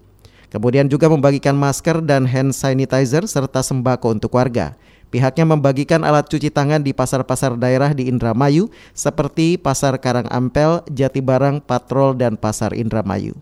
Kemudian 0.55 0.87
juga 0.87 1.11
membagikan 1.11 1.59
masker 1.59 1.99
dan 1.99 2.31
hand 2.31 2.55
sanitizer 2.55 3.27
serta 3.27 3.59
sembako 3.59 4.15
untuk 4.15 4.39
warga. 4.39 4.79
Pihaknya 5.15 5.47
membagikan 5.47 6.03
alat 6.03 6.27
cuci 6.27 6.51
tangan 6.51 6.83
di 6.83 6.91
pasar-pasar 6.91 7.55
daerah 7.55 7.95
di 7.95 8.11
Indramayu 8.11 8.67
seperti 8.99 9.55
Pasar 9.55 9.95
Karang 10.03 10.27
Ampel, 10.27 10.83
Jatibarang, 10.91 11.63
Patrol, 11.63 12.19
dan 12.19 12.35
Pasar 12.35 12.75
Indramayu. 12.75 13.39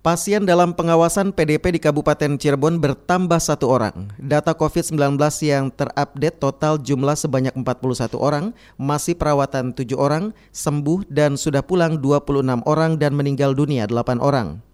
Pasien 0.00 0.48
dalam 0.48 0.72
pengawasan 0.72 1.36
PDP 1.36 1.76
di 1.76 1.80
Kabupaten 1.84 2.40
Cirebon 2.40 2.80
bertambah 2.80 3.36
satu 3.36 3.68
orang. 3.68 4.08
Data 4.16 4.56
COVID-19 4.56 4.96
yang 5.44 5.68
terupdate 5.68 6.40
total 6.40 6.80
jumlah 6.80 7.20
sebanyak 7.20 7.52
41 7.52 8.16
orang, 8.16 8.56
masih 8.80 9.12
perawatan 9.12 9.76
7 9.76 9.92
orang, 10.00 10.32
sembuh 10.56 11.04
dan 11.12 11.36
sudah 11.36 11.60
pulang 11.60 12.00
26 12.00 12.64
orang 12.64 12.96
dan 12.96 13.12
meninggal 13.12 13.52
dunia 13.52 13.84
8 13.84 14.24
orang. 14.24 14.71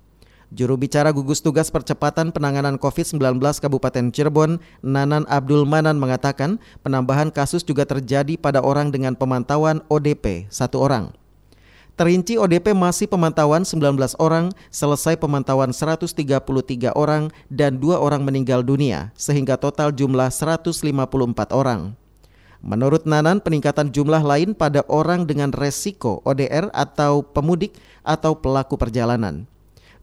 Juru 0.49 0.81
bicara 0.81 1.12
gugus 1.12 1.45
tugas 1.45 1.69
percepatan 1.69 2.33
penanganan 2.33 2.81
COVID-19 2.81 3.37
Kabupaten 3.37 4.09
Cirebon, 4.09 4.57
Nanan 4.81 5.28
Abdul 5.28 5.69
Manan 5.69 6.00
mengatakan 6.00 6.57
penambahan 6.81 7.28
kasus 7.28 7.61
juga 7.61 7.85
terjadi 7.85 8.40
pada 8.40 8.64
orang 8.64 8.88
dengan 8.88 9.12
pemantauan 9.12 9.85
ODP, 9.93 10.49
satu 10.49 10.81
orang. 10.81 11.12
Terinci 12.00 12.40
ODP 12.40 12.73
masih 12.73 13.12
pemantauan 13.12 13.69
19 13.69 14.17
orang, 14.17 14.49
selesai 14.73 15.21
pemantauan 15.21 15.69
133 15.76 16.17
orang 16.97 17.28
dan 17.52 17.76
dua 17.76 18.00
orang 18.00 18.25
meninggal 18.25 18.64
dunia, 18.64 19.12
sehingga 19.21 19.61
total 19.61 19.93
jumlah 19.93 20.33
154 20.33 21.52
orang. 21.52 21.93
Menurut 22.64 23.05
Nanan, 23.05 23.45
peningkatan 23.45 23.93
jumlah 23.93 24.25
lain 24.25 24.57
pada 24.57 24.81
orang 24.88 25.28
dengan 25.28 25.52
resiko 25.52 26.25
ODR 26.25 26.73
atau 26.73 27.21
pemudik 27.21 27.76
atau 28.00 28.33
pelaku 28.33 28.81
perjalanan. 28.81 29.45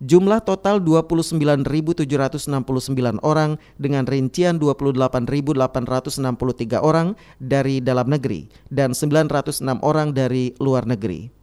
Jumlah 0.06 0.46
total 0.46 0.86
29.769 0.86 2.06
orang 3.26 3.58
dengan 3.82 4.06
rincian 4.06 4.62
28.863 4.62 6.78
orang 6.78 7.18
dari 7.42 7.82
dalam 7.82 8.06
negeri 8.06 8.46
dan 8.70 8.94
906 8.94 9.66
orang 9.82 10.14
dari 10.14 10.54
luar 10.62 10.86
negeri. 10.86 11.34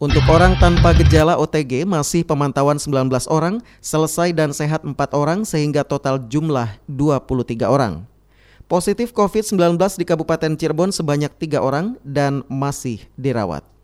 Untuk 0.00 0.24
orang 0.32 0.56
tanpa 0.56 0.96
gejala 0.96 1.36
OTG 1.36 1.84
masih 1.84 2.24
pemantauan 2.24 2.80
19 2.80 3.12
orang, 3.28 3.60
selesai 3.84 4.32
dan 4.32 4.56
sehat 4.56 4.80
4 4.84 4.96
orang 5.12 5.44
sehingga 5.44 5.84
total 5.84 6.16
jumlah 6.32 6.72
23 6.88 7.68
orang. 7.68 8.08
Positif 8.64 9.12
COVID-19 9.12 9.76
di 10.00 10.08
Kabupaten 10.08 10.56
Cirebon 10.56 10.88
sebanyak 10.88 11.36
3 11.36 11.60
orang 11.60 12.00
dan 12.00 12.48
masih 12.48 13.04
dirawat. 13.20 13.75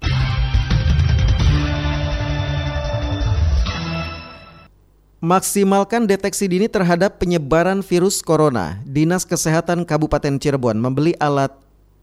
Maksimalkan 5.23 6.11
deteksi 6.11 6.51
dini 6.51 6.67
terhadap 6.67 7.23
penyebaran 7.23 7.79
virus 7.79 8.27
corona. 8.27 8.83
Dinas 8.83 9.23
Kesehatan 9.23 9.87
Kabupaten 9.87 10.35
Cirebon 10.43 10.83
membeli 10.83 11.15
alat 11.23 11.55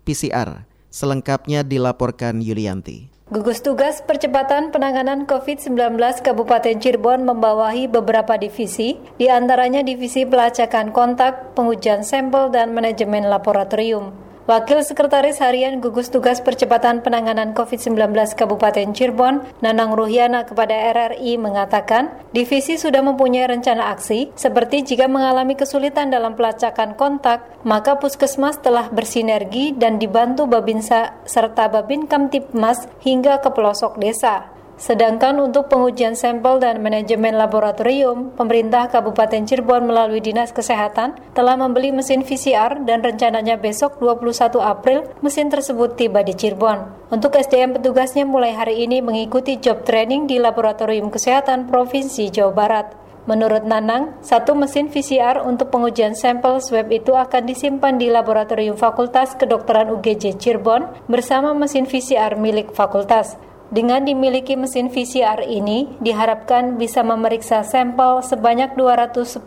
PCR. 0.07 0.63
Selengkapnya 0.87 1.67
dilaporkan 1.67 2.39
Yulianti. 2.39 3.11
Gugus 3.27 3.59
Tugas 3.59 3.99
Percepatan 4.07 4.71
Penanganan 4.71 5.27
COVID-19 5.27 5.99
Kabupaten 5.99 6.79
Cirebon 6.79 7.27
membawahi 7.27 7.91
beberapa 7.91 8.39
divisi, 8.39 8.95
di 9.19 9.27
antaranya 9.27 9.83
Divisi 9.83 10.23
Pelacakan 10.23 10.95
Kontak, 10.95 11.59
Pengujian 11.59 12.07
Sampel, 12.07 12.55
dan 12.55 12.71
Manajemen 12.71 13.27
Laboratorium. 13.27 14.28
Wakil 14.49 14.81
Sekretaris 14.81 15.37
Harian 15.45 15.77
Gugus 15.77 16.09
Tugas 16.09 16.41
Percepatan 16.41 17.05
Penanganan 17.05 17.53
COVID-19 17.53 18.09
Kabupaten 18.33 18.97
Cirebon, 18.97 19.45
Nanang 19.61 19.93
Ruhiana 19.93 20.41
kepada 20.41 20.73
RRI 20.73 21.37
mengatakan, 21.37 22.09
divisi 22.33 22.81
sudah 22.81 23.05
mempunyai 23.05 23.45
rencana 23.45 23.93
aksi, 23.93 24.33
seperti 24.33 24.81
jika 24.81 25.05
mengalami 25.05 25.53
kesulitan 25.53 26.09
dalam 26.09 26.33
pelacakan 26.33 26.97
kontak, 26.97 27.45
maka 27.61 28.01
puskesmas 28.01 28.57
telah 28.57 28.89
bersinergi 28.89 29.77
dan 29.77 30.01
dibantu 30.01 30.49
Babinsa 30.49 31.13
serta 31.29 31.69
Babin 31.69 32.09
Kamtipmas 32.09 32.89
hingga 33.05 33.45
ke 33.45 33.53
pelosok 33.53 34.01
desa. 34.01 34.49
Sedangkan 34.79 35.35
untuk 35.43 35.67
pengujian 35.67 36.15
sampel 36.15 36.63
dan 36.63 36.79
manajemen 36.79 37.35
laboratorium, 37.35 38.31
pemerintah 38.39 38.87
Kabupaten 38.87 39.43
Cirebon 39.43 39.83
melalui 39.83 40.23
Dinas 40.23 40.55
Kesehatan 40.55 41.19
telah 41.35 41.59
membeli 41.59 41.91
mesin 41.91 42.23
PCR 42.23 42.79
dan 42.87 43.03
rencananya 43.03 43.59
besok 43.59 43.99
21 43.99 44.55
April 44.63 45.03
mesin 45.19 45.51
tersebut 45.51 45.99
tiba 45.99 46.23
di 46.23 46.31
Cirebon. 46.31 47.11
Untuk 47.11 47.35
SDM 47.35 47.75
petugasnya 47.75 48.23
mulai 48.23 48.55
hari 48.55 48.87
ini 48.87 49.03
mengikuti 49.03 49.59
job 49.59 49.83
training 49.83 50.31
di 50.31 50.39
Laboratorium 50.39 51.11
Kesehatan 51.11 51.67
Provinsi 51.67 52.31
Jawa 52.31 52.55
Barat. 52.55 52.87
Menurut 53.27 53.67
Nanang, 53.67 54.15
satu 54.23 54.55
mesin 54.55 54.87
PCR 54.87 55.43
untuk 55.43 55.75
pengujian 55.75 56.15
sampel 56.15 56.63
swab 56.63 56.87
itu 56.87 57.19
akan 57.19 57.45
disimpan 57.45 57.99
di 57.99 58.07
Laboratorium 58.07 58.79
Fakultas 58.79 59.35
Kedokteran 59.35 59.91
UGJ 59.91 60.39
Cirebon 60.39 60.87
bersama 61.11 61.51
mesin 61.51 61.83
PCR 61.83 62.39
milik 62.39 62.71
fakultas. 62.71 63.48
Dengan 63.69 64.01
dimiliki 64.01 64.57
mesin 64.57 64.89
PCR 64.89 65.45
ini, 65.45 65.85
diharapkan 66.01 66.81
bisa 66.81 67.05
memeriksa 67.05 67.61
sampel 67.61 68.25
sebanyak 68.25 68.73
210 68.73 69.45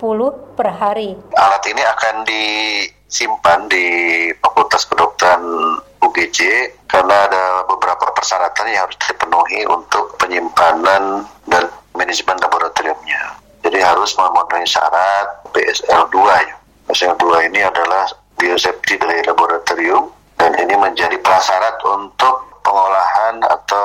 per 0.55 0.69
hari. 0.79 1.19
Alat 1.35 1.65
ini 1.67 1.83
akan 1.83 2.15
disimpan 2.23 3.67
di 3.67 3.87
Fakultas 4.39 4.87
Kedokteran 4.87 5.43
UGJ 6.07 6.39
karena 6.87 7.27
ada 7.27 7.67
beberapa 7.67 8.15
persyaratan 8.15 8.71
yang 8.71 8.87
harus 8.87 8.99
dipenuhi 9.03 9.67
untuk 9.67 10.15
penyimpanan 10.23 11.27
dan 11.51 11.67
manajemen 11.99 12.39
laboratoriumnya. 12.39 13.43
Jadi 13.67 13.79
harus 13.83 14.15
memenuhi 14.15 14.67
syarat 14.71 15.51
BSL 15.51 16.03
2 16.15 16.47
ya. 16.47 16.55
BSL 16.87 17.19
2 17.19 17.51
ini 17.51 17.59
adalah 17.67 18.07
biosafety 18.39 19.03
dari 19.03 19.23
laboratorium 19.27 20.15
dan 20.39 20.55
ini 20.63 20.79
menjadi 20.79 21.19
prasyarat 21.19 21.79
untuk 21.87 22.53
pengolahan 22.63 23.43
atau 23.47 23.82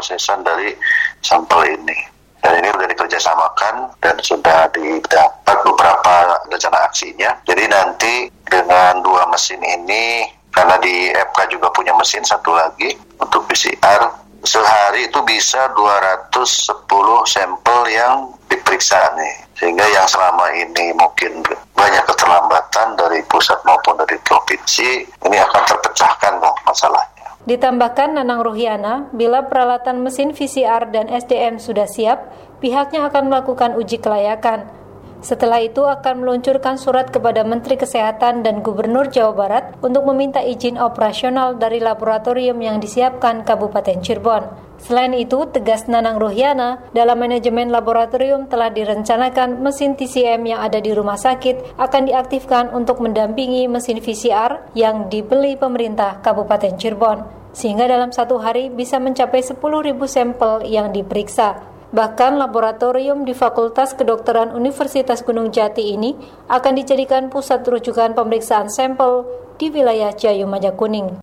pemrosesan 0.00 0.40
dari 0.40 0.72
sampel 1.20 1.76
ini. 1.76 2.08
Dan 2.40 2.56
ini 2.56 2.72
sudah 2.72 2.88
dikerjasamakan 2.88 3.74
dan 4.00 4.16
sudah 4.24 4.64
didapat 4.72 5.56
beberapa 5.60 6.40
rencana 6.48 6.88
aksinya. 6.88 7.36
Jadi 7.44 7.68
nanti 7.68 8.32
dengan 8.48 9.04
dua 9.04 9.28
mesin 9.28 9.60
ini, 9.60 10.24
karena 10.48 10.80
di 10.80 11.12
FK 11.12 11.52
juga 11.52 11.68
punya 11.76 11.92
mesin 12.00 12.24
satu 12.24 12.56
lagi 12.56 12.96
untuk 13.20 13.44
PCR, 13.44 14.08
sehari 14.40 15.04
itu 15.04 15.20
bisa 15.28 15.68
210 15.76 16.80
sampel 17.28 17.78
yang 17.92 18.32
diperiksa 18.48 18.96
nih. 19.20 19.36
Sehingga 19.60 19.84
yang 19.92 20.08
selama 20.08 20.48
ini 20.56 20.96
mungkin 20.96 21.44
banyak 21.76 22.04
keterlambatan 22.08 22.96
dari 22.96 23.20
pusat 23.28 23.60
maupun 23.68 24.00
dari 24.00 24.16
provinsi, 24.24 25.04
ini 25.28 25.36
akan 25.36 25.62
terpecahkan 25.68 26.40
dong 26.40 26.56
masalahnya. 26.64 27.19
Ditambahkan 27.50 28.14
Nanang 28.14 28.46
Ruhiana, 28.46 29.10
bila 29.10 29.42
peralatan 29.42 30.06
mesin 30.06 30.30
VCR 30.30 30.86
dan 30.94 31.10
SDM 31.10 31.58
sudah 31.58 31.90
siap, 31.90 32.30
pihaknya 32.62 33.10
akan 33.10 33.26
melakukan 33.26 33.74
uji 33.74 33.98
kelayakan. 33.98 34.70
Setelah 35.18 35.58
itu 35.58 35.82
akan 35.82 36.22
meluncurkan 36.22 36.78
surat 36.78 37.10
kepada 37.10 37.42
Menteri 37.42 37.74
Kesehatan 37.74 38.46
dan 38.46 38.62
Gubernur 38.62 39.10
Jawa 39.10 39.34
Barat 39.34 39.64
untuk 39.82 40.06
meminta 40.06 40.38
izin 40.38 40.78
operasional 40.78 41.58
dari 41.58 41.82
laboratorium 41.82 42.62
yang 42.62 42.78
disiapkan 42.78 43.42
Kabupaten 43.42 43.98
Cirebon. 43.98 44.46
Selain 44.78 45.10
itu, 45.12 45.42
tegas 45.50 45.90
Nanang 45.90 46.22
Ruhiana, 46.22 46.86
dalam 46.94 47.18
manajemen 47.18 47.74
laboratorium 47.74 48.46
telah 48.46 48.70
direncanakan 48.70 49.58
mesin 49.58 49.98
TCM 49.98 50.54
yang 50.54 50.62
ada 50.62 50.78
di 50.78 50.94
rumah 50.94 51.18
sakit 51.18 51.74
akan 51.82 52.02
diaktifkan 52.06 52.70
untuk 52.70 53.02
mendampingi 53.02 53.66
mesin 53.66 53.98
VCR 53.98 54.70
yang 54.78 55.10
dibeli 55.10 55.58
pemerintah 55.58 56.22
Kabupaten 56.24 56.80
Cirebon, 56.80 57.39
sehingga 57.50 57.90
dalam 57.90 58.14
satu 58.14 58.38
hari 58.38 58.70
bisa 58.70 59.02
mencapai 59.02 59.42
10.000 59.42 59.58
sampel 60.06 60.66
yang 60.66 60.94
diperiksa. 60.94 61.70
Bahkan 61.90 62.38
laboratorium 62.38 63.26
di 63.26 63.34
Fakultas 63.34 63.98
Kedokteran 63.98 64.54
Universitas 64.54 65.26
Gunung 65.26 65.50
Jati 65.50 65.90
ini 65.90 66.14
akan 66.46 66.78
dijadikan 66.78 67.26
pusat 67.26 67.66
rujukan 67.66 68.14
pemeriksaan 68.14 68.70
sampel 68.70 69.26
di 69.58 69.74
wilayah 69.74 70.14
Jayu 70.14 70.46
Majakuning. 70.46 71.18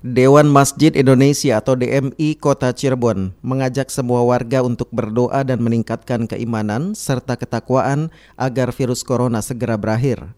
Dewan 0.00 0.48
Masjid 0.48 0.96
Indonesia 0.96 1.60
atau 1.60 1.76
DMI 1.76 2.32
Kota 2.40 2.72
Cirebon 2.72 3.36
mengajak 3.44 3.92
semua 3.92 4.24
warga 4.24 4.64
untuk 4.64 4.88
berdoa 4.88 5.44
dan 5.44 5.60
meningkatkan 5.60 6.24
keimanan 6.24 6.96
serta 6.96 7.36
ketakwaan 7.36 8.08
agar 8.40 8.72
virus 8.72 9.04
corona 9.04 9.44
segera 9.44 9.76
berakhir. 9.76 10.32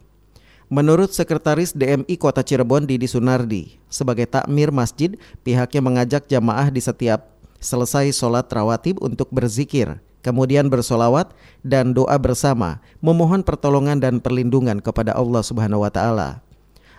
Menurut 0.72 1.12
Sekretaris 1.12 1.76
DMI 1.76 2.16
Kota 2.16 2.40
Cirebon 2.40 2.88
Didi 2.88 3.04
Sunardi, 3.04 3.76
sebagai 3.92 4.24
takmir 4.24 4.72
masjid, 4.72 5.12
pihaknya 5.44 5.84
mengajak 5.84 6.24
jamaah 6.32 6.72
di 6.72 6.80
setiap 6.80 7.28
selesai 7.60 8.08
sholat 8.16 8.48
rawatib 8.48 8.96
untuk 9.04 9.28
berzikir, 9.28 10.00
kemudian 10.24 10.72
bersolawat 10.72 11.36
dan 11.60 11.92
doa 11.92 12.16
bersama, 12.16 12.80
memohon 13.04 13.44
pertolongan 13.44 14.00
dan 14.00 14.16
perlindungan 14.16 14.80
kepada 14.80 15.12
Allah 15.12 15.44
Subhanahu 15.44 15.84
wa 15.84 15.92
Ta'ala. 15.92 16.40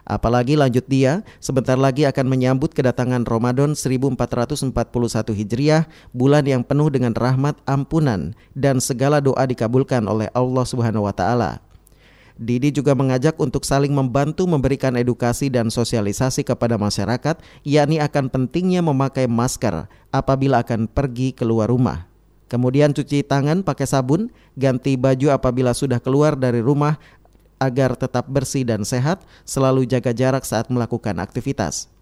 Apalagi 0.05 0.53
lanjut 0.53 0.85
dia, 0.85 1.25
sebentar 1.41 1.73
lagi 1.73 2.05
akan 2.05 2.29
menyambut 2.29 2.77
kedatangan 2.77 3.25
Ramadan 3.25 3.73
1441 3.73 4.69
Hijriah, 5.33 5.89
bulan 6.13 6.45
yang 6.45 6.61
penuh 6.61 6.93
dengan 6.93 7.17
rahmat 7.17 7.57
ampunan 7.65 8.37
dan 8.53 8.77
segala 8.77 9.17
doa 9.17 9.49
dikabulkan 9.49 10.05
oleh 10.05 10.29
Allah 10.37 10.61
Subhanahu 10.61 11.09
wa 11.09 11.15
taala. 11.17 11.72
Didi 12.33 12.73
juga 12.73 12.97
mengajak 12.97 13.37
untuk 13.37 13.61
saling 13.61 13.93
membantu 13.93 14.49
memberikan 14.49 14.97
edukasi 14.97 15.53
dan 15.53 15.69
sosialisasi 15.69 16.41
kepada 16.41 16.81
masyarakat, 16.81 17.37
yakni 17.61 18.01
akan 18.01 18.33
pentingnya 18.33 18.81
memakai 18.81 19.29
masker 19.29 19.85
apabila 20.09 20.65
akan 20.65 20.89
pergi 20.89 21.37
keluar 21.37 21.69
rumah. 21.69 22.09
Kemudian 22.49 22.93
cuci 22.93 23.21
tangan 23.21 23.61
pakai 23.61 23.85
sabun, 23.85 24.33
ganti 24.57 24.97
baju 24.97 25.29
apabila 25.33 25.77
sudah 25.77 26.01
keluar 26.01 26.33
dari 26.33 26.61
rumah 26.61 26.97
agar 27.61 27.93
tetap 27.93 28.25
bersih 28.25 28.65
dan 28.65 28.81
sehat, 28.81 29.21
selalu 29.45 29.85
jaga 29.85 30.11
jarak 30.11 30.43
saat 30.43 30.67
melakukan 30.73 31.21
aktivitas. 31.21 31.92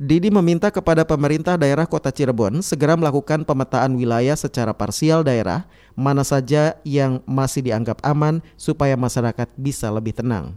Didi 0.00 0.32
meminta 0.32 0.72
kepada 0.72 1.04
pemerintah 1.04 1.60
daerah 1.60 1.84
Kota 1.84 2.08
Cirebon 2.08 2.64
segera 2.64 2.96
melakukan 2.96 3.44
pemetaan 3.44 4.00
wilayah 4.00 4.32
secara 4.32 4.72
parsial 4.72 5.20
daerah 5.20 5.68
mana 5.92 6.24
saja 6.24 6.80
yang 6.88 7.20
masih 7.28 7.60
dianggap 7.68 8.00
aman 8.00 8.40
supaya 8.56 8.96
masyarakat 8.96 9.44
bisa 9.60 9.92
lebih 9.92 10.16
tenang. 10.16 10.56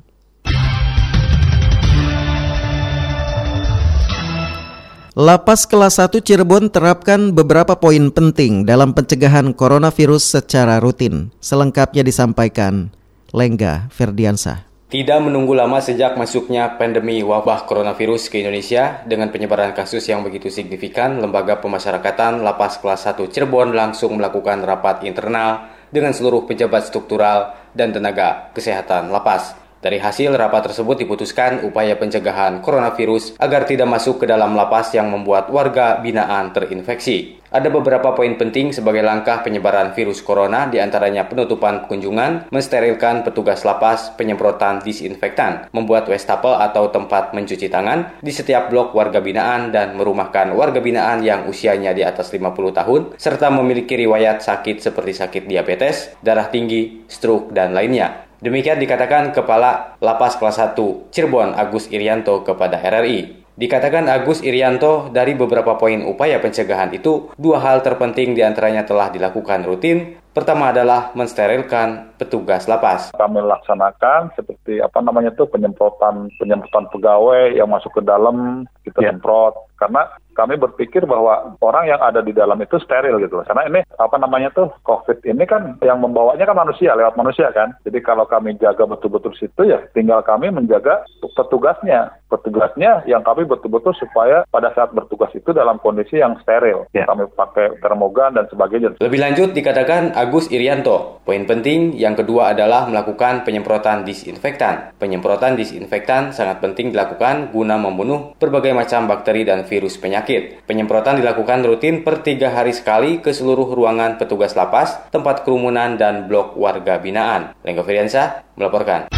Lapas 5.11 5.67
kelas 5.67 5.99
1 5.99 6.23
Cirebon 6.23 6.71
terapkan 6.71 7.35
beberapa 7.35 7.75
poin 7.75 8.15
penting 8.15 8.63
dalam 8.63 8.95
pencegahan 8.95 9.51
coronavirus 9.51 10.39
secara 10.39 10.79
rutin. 10.79 11.35
Selengkapnya 11.43 12.07
disampaikan 12.07 12.95
Lengga 13.35 13.91
Ferdiansah. 13.91 14.72
Tidak 14.93 15.25
menunggu 15.25 15.57
lama 15.57 15.81
sejak 15.81 16.13
masuknya 16.21 16.77
pandemi 16.77 17.25
wabah 17.25 17.65
coronavirus 17.65 18.29
ke 18.29 18.45
Indonesia 18.45 19.01
dengan 19.09 19.33
penyebaran 19.33 19.73
kasus 19.73 20.05
yang 20.05 20.21
begitu 20.21 20.53
signifikan, 20.53 21.17
Lembaga 21.17 21.57
Pemasyarakatan 21.57 22.45
Lapas 22.45 22.77
Kelas 22.77 23.09
1 23.09 23.25
Cirebon 23.25 23.73
langsung 23.73 24.13
melakukan 24.13 24.61
rapat 24.61 25.01
internal 25.09 25.65
dengan 25.89 26.13
seluruh 26.13 26.45
pejabat 26.45 26.93
struktural 26.93 27.57
dan 27.73 27.89
tenaga 27.89 28.53
kesehatan 28.53 29.09
lapas. 29.09 29.62
Dari 29.83 29.99
hasil 29.99 30.31
rapat 30.31 30.71
tersebut 30.71 31.03
diputuskan 31.03 31.67
upaya 31.67 31.99
pencegahan 31.99 32.63
coronavirus 32.63 33.35
agar 33.35 33.67
tidak 33.67 33.91
masuk 33.91 34.23
ke 34.23 34.25
dalam 34.31 34.55
lapas 34.55 34.95
yang 34.95 35.11
membuat 35.11 35.51
warga 35.51 35.99
binaan 35.99 36.55
terinfeksi. 36.55 37.43
Ada 37.51 37.67
beberapa 37.67 38.15
poin 38.15 38.33
penting 38.39 38.71
sebagai 38.71 39.03
langkah 39.03 39.43
penyebaran 39.43 39.91
virus 39.91 40.23
corona, 40.23 40.71
di 40.71 40.79
antaranya 40.79 41.27
penutupan 41.27 41.85
kunjungan, 41.85 42.49
mensterilkan 42.49 43.27
petugas 43.27 43.61
lapas, 43.67 44.09
penyemprotan 44.15 44.81
disinfektan, 44.81 45.69
membuat 45.75 46.07
wastafel 46.07 46.57
atau 46.57 46.89
tempat 46.89 47.35
mencuci 47.35 47.67
tangan 47.69 48.23
di 48.23 48.31
setiap 48.33 48.71
blok 48.71 48.95
warga 48.97 49.19
binaan 49.19 49.69
dan 49.69 49.99
merumahkan 49.99 50.55
warga 50.55 50.79
binaan 50.79 51.21
yang 51.21 51.45
usianya 51.45 51.91
di 51.93 52.01
atas 52.01 52.31
50 52.33 52.73
tahun, 52.73 53.01
serta 53.19 53.51
memiliki 53.51 53.99
riwayat 53.99 54.41
sakit 54.41 54.79
seperti 54.79 55.13
sakit 55.13 55.43
diabetes, 55.45 56.15
darah 56.25 56.49
tinggi, 56.49 57.05
stroke, 57.05 57.53
dan 57.53 57.75
lainnya. 57.77 58.32
Demikian 58.43 58.75
dikatakan 58.75 59.31
Kepala 59.31 59.95
Lapas 60.03 60.35
Kelas 60.35 60.59
1 60.59 60.75
Cirebon 61.15 61.55
Agus 61.55 61.87
Irianto 61.87 62.43
kepada 62.43 62.75
RRI. 62.75 63.47
Dikatakan 63.55 64.11
Agus 64.11 64.43
Irianto 64.43 65.07
dari 65.15 65.31
beberapa 65.31 65.79
poin 65.79 66.03
upaya 66.03 66.43
pencegahan 66.43 66.91
itu, 66.91 67.31
dua 67.39 67.63
hal 67.63 67.79
terpenting 67.79 68.35
di 68.35 68.43
antaranya 68.43 68.83
telah 68.83 69.07
dilakukan 69.15 69.63
rutin. 69.63 70.19
Pertama 70.35 70.75
adalah 70.75 71.15
mensterilkan 71.15 72.19
petugas 72.19 72.67
lapas. 72.67 73.15
Kami 73.15 73.39
laksanakan 73.39 74.35
seperti 74.35 74.83
apa 74.83 74.99
namanya 74.99 75.31
itu 75.31 75.47
penyemprotan 75.47 76.27
penyemprotan 76.35 76.91
pegawai 76.91 77.55
yang 77.55 77.71
masuk 77.71 77.95
ke 77.95 78.01
dalam 78.03 78.67
kita 78.83 79.07
yeah. 79.07 79.15
semprot 79.15 79.55
karena 79.79 80.03
kami 80.33 80.57
berpikir 80.57 81.05
bahwa 81.05 81.55
orang 81.61 81.89
yang 81.89 82.01
ada 82.01 82.19
di 82.19 82.33
dalam 82.35 82.57
itu 82.59 82.77
steril 82.81 83.21
gitu 83.21 83.39
loh. 83.39 83.45
Karena 83.45 83.69
ini 83.69 83.79
apa 83.97 84.15
namanya 84.17 84.49
tuh 84.51 84.69
COVID 84.83 85.23
ini 85.25 85.45
kan 85.45 85.77
yang 85.85 86.01
membawanya 86.01 86.49
kan 86.49 86.57
manusia 86.57 86.97
lewat 86.97 87.15
manusia 87.15 87.53
kan. 87.53 87.73
Jadi 87.85 88.01
kalau 88.01 88.25
kami 88.25 88.57
jaga 88.57 88.83
betul-betul 88.89 89.33
situ 89.37 89.69
ya 89.69 89.79
tinggal 89.93 90.25
kami 90.25 90.49
menjaga 90.49 91.05
petugasnya. 91.21 92.17
Petugasnya 92.33 93.05
yang 93.05 93.21
kami 93.21 93.45
betul-betul 93.45 93.93
supaya 93.93 94.41
pada 94.49 94.73
saat 94.73 94.89
bertugas 94.89 95.29
itu 95.37 95.53
dalam 95.53 95.77
kondisi 95.77 96.17
yang 96.17 96.33
steril. 96.41 96.89
Ya. 96.89 97.05
Kami 97.05 97.29
pakai 97.29 97.77
termogan 97.77 98.33
dan 98.33 98.49
sebagainya. 98.49 98.97
Lebih 98.97 99.21
lanjut 99.21 99.49
dikatakan 99.53 100.17
Agus 100.17 100.49
Irianto, 100.49 101.21
poin 101.21 101.45
penting 101.45 101.93
yang 101.93 102.17
kedua 102.17 102.57
adalah 102.57 102.89
melakukan 102.89 103.45
penyemprotan 103.45 104.01
disinfektan. 104.01 104.97
Penyemprotan 104.97 105.53
disinfektan 105.53 106.33
sangat 106.33 106.57
penting 106.57 106.89
dilakukan 106.89 107.53
guna 107.53 107.77
membunuh 107.77 108.33
berbagai 108.41 108.73
macam 108.73 109.05
bakteri 109.05 109.45
dan 109.45 109.69
virus 109.69 110.01
penyakit 110.01 110.22
penyakit. 110.23 110.63
Penyemprotan 110.63 111.19
dilakukan 111.19 111.67
rutin 111.67 112.07
per 112.07 112.23
tiga 112.23 112.55
hari 112.55 112.71
sekali 112.71 113.19
ke 113.19 113.35
seluruh 113.35 113.75
ruangan 113.75 114.15
petugas 114.15 114.55
lapas, 114.55 114.95
tempat 115.11 115.43
kerumunan, 115.43 115.99
dan 115.99 116.31
blok 116.31 116.55
warga 116.55 116.97
binaan. 116.97 117.51
Lengga 117.67 117.83
Firiansa 117.83 118.47
melaporkan. 118.55 119.11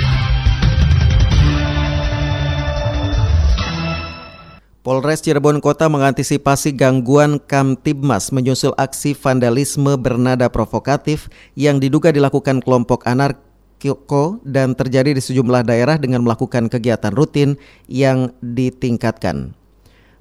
Polres 4.85 5.25
Cirebon 5.25 5.65
Kota 5.65 5.89
mengantisipasi 5.89 6.77
gangguan 6.77 7.41
Kamtibmas 7.41 8.29
menyusul 8.29 8.69
aksi 8.77 9.17
vandalisme 9.17 9.97
bernada 9.97 10.45
provokatif 10.53 11.25
yang 11.57 11.81
diduga 11.81 12.13
dilakukan 12.13 12.61
kelompok 12.61 13.01
anarko 13.09 14.37
dan 14.45 14.77
terjadi 14.77 15.17
di 15.17 15.21
sejumlah 15.25 15.65
daerah 15.65 15.97
dengan 15.97 16.21
melakukan 16.21 16.69
kegiatan 16.69 17.17
rutin 17.17 17.57
yang 17.89 18.29
ditingkatkan. 18.45 19.64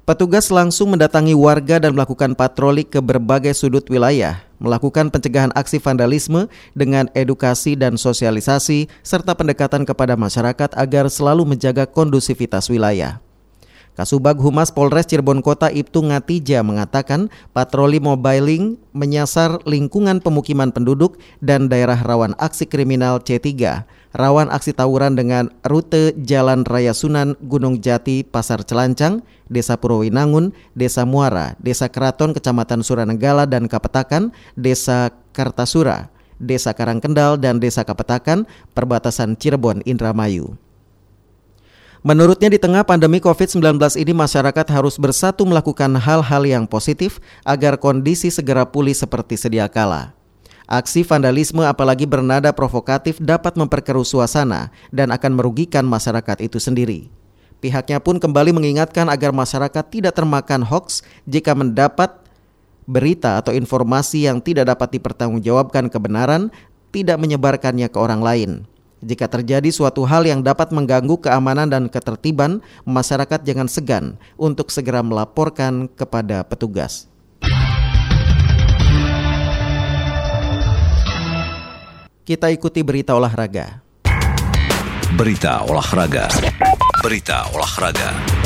Petugas 0.04 0.52
langsung 0.52 0.92
mendatangi 0.92 1.32
warga 1.32 1.80
dan 1.80 1.96
melakukan 1.96 2.36
patroli 2.36 2.84
ke 2.84 3.00
berbagai 3.00 3.56
sudut 3.56 3.88
wilayah, 3.88 4.44
melakukan 4.60 5.08
pencegahan 5.08 5.48
aksi 5.56 5.80
vandalisme 5.80 6.44
dengan 6.76 7.08
edukasi 7.16 7.72
dan 7.72 7.96
sosialisasi, 7.96 8.92
serta 9.00 9.32
pendekatan 9.32 9.88
kepada 9.88 10.12
masyarakat 10.12 10.76
agar 10.76 11.08
selalu 11.08 11.56
menjaga 11.56 11.88
kondusivitas 11.88 12.68
wilayah. 12.68 13.23
Kasubag 13.94 14.42
Humas 14.42 14.74
Polres 14.74 15.06
Cirebon 15.06 15.38
Kota 15.38 15.70
Ibtu 15.70 16.02
Ngatija 16.02 16.66
mengatakan 16.66 17.30
patroli 17.54 18.02
mobiling 18.02 18.74
menyasar 18.90 19.62
lingkungan 19.62 20.18
pemukiman 20.18 20.74
penduduk 20.74 21.22
dan 21.38 21.70
daerah 21.70 22.02
rawan 22.02 22.34
aksi 22.42 22.66
kriminal 22.66 23.22
C3 23.22 23.86
rawan 24.14 24.50
aksi 24.50 24.74
tawuran 24.74 25.18
dengan 25.18 25.50
rute 25.66 26.14
Jalan 26.22 26.62
Raya 26.66 26.94
Sunan, 26.94 27.34
Gunung 27.42 27.82
Jati, 27.82 28.22
Pasar 28.22 28.62
Celancang, 28.62 29.26
Desa 29.50 29.76
Purwinangun, 29.76 30.54
Desa 30.72 31.02
Muara, 31.02 31.58
Desa 31.58 31.90
Keraton, 31.90 32.32
Kecamatan 32.32 32.86
Suranenggala 32.86 33.44
dan 33.50 33.66
Kapetakan, 33.66 34.30
Desa 34.54 35.10
Kartasura, 35.34 36.14
Desa 36.38 36.72
Karangkendal 36.72 37.36
dan 37.42 37.58
Desa 37.58 37.82
Kapetakan, 37.82 38.46
perbatasan 38.72 39.34
Cirebon, 39.34 39.82
Indramayu. 39.86 40.63
Menurutnya 42.04 42.52
di 42.52 42.60
tengah 42.60 42.84
pandemi 42.84 43.16
COVID-19 43.16 43.80
ini 43.96 44.12
masyarakat 44.12 44.66
harus 44.68 45.00
bersatu 45.00 45.48
melakukan 45.48 45.88
hal-hal 45.96 46.44
yang 46.44 46.68
positif 46.68 47.16
agar 47.48 47.80
kondisi 47.80 48.28
segera 48.28 48.68
pulih 48.68 48.92
seperti 48.92 49.40
sedia 49.40 49.64
kala. 49.72 50.12
Aksi 50.68 51.00
vandalisme 51.00 51.64
apalagi 51.64 52.04
bernada 52.04 52.52
provokatif 52.52 53.16
dapat 53.16 53.56
memperkeruh 53.56 54.04
suasana 54.04 54.68
dan 54.92 55.16
akan 55.16 55.32
merugikan 55.32 55.88
masyarakat 55.88 56.44
itu 56.44 56.60
sendiri. 56.60 57.08
Pihaknya 57.64 58.04
pun 58.04 58.20
kembali 58.20 58.52
mengingatkan 58.52 59.08
agar 59.08 59.32
masyarakat 59.32 59.84
tidak 59.88 60.12
termakan 60.12 60.60
hoax 60.60 61.00
jika 61.24 61.56
mendapat 61.56 62.12
berita 62.84 63.40
atau 63.40 63.56
informasi 63.56 64.28
yang 64.28 64.44
tidak 64.44 64.76
dapat 64.76 65.00
dipertanggungjawabkan 65.00 65.88
kebenaran, 65.88 66.52
tidak 66.92 67.16
menyebarkannya 67.16 67.88
ke 67.88 67.96
orang 67.96 68.20
lain. 68.20 68.68
Jika 69.04 69.28
terjadi 69.28 69.68
suatu 69.68 70.08
hal 70.08 70.24
yang 70.24 70.40
dapat 70.40 70.72
mengganggu 70.72 71.20
keamanan 71.20 71.68
dan 71.68 71.92
ketertiban, 71.92 72.64
masyarakat 72.88 73.44
jangan 73.44 73.68
segan 73.68 74.04
untuk 74.40 74.72
segera 74.72 75.04
melaporkan 75.04 75.92
kepada 75.92 76.40
petugas. 76.48 77.04
Kita 82.24 82.48
ikuti 82.48 82.80
berita 82.80 83.12
olahraga. 83.12 83.84
Berita 85.12 85.60
olahraga. 85.68 86.32
Berita 87.04 87.44
olahraga. 87.52 88.43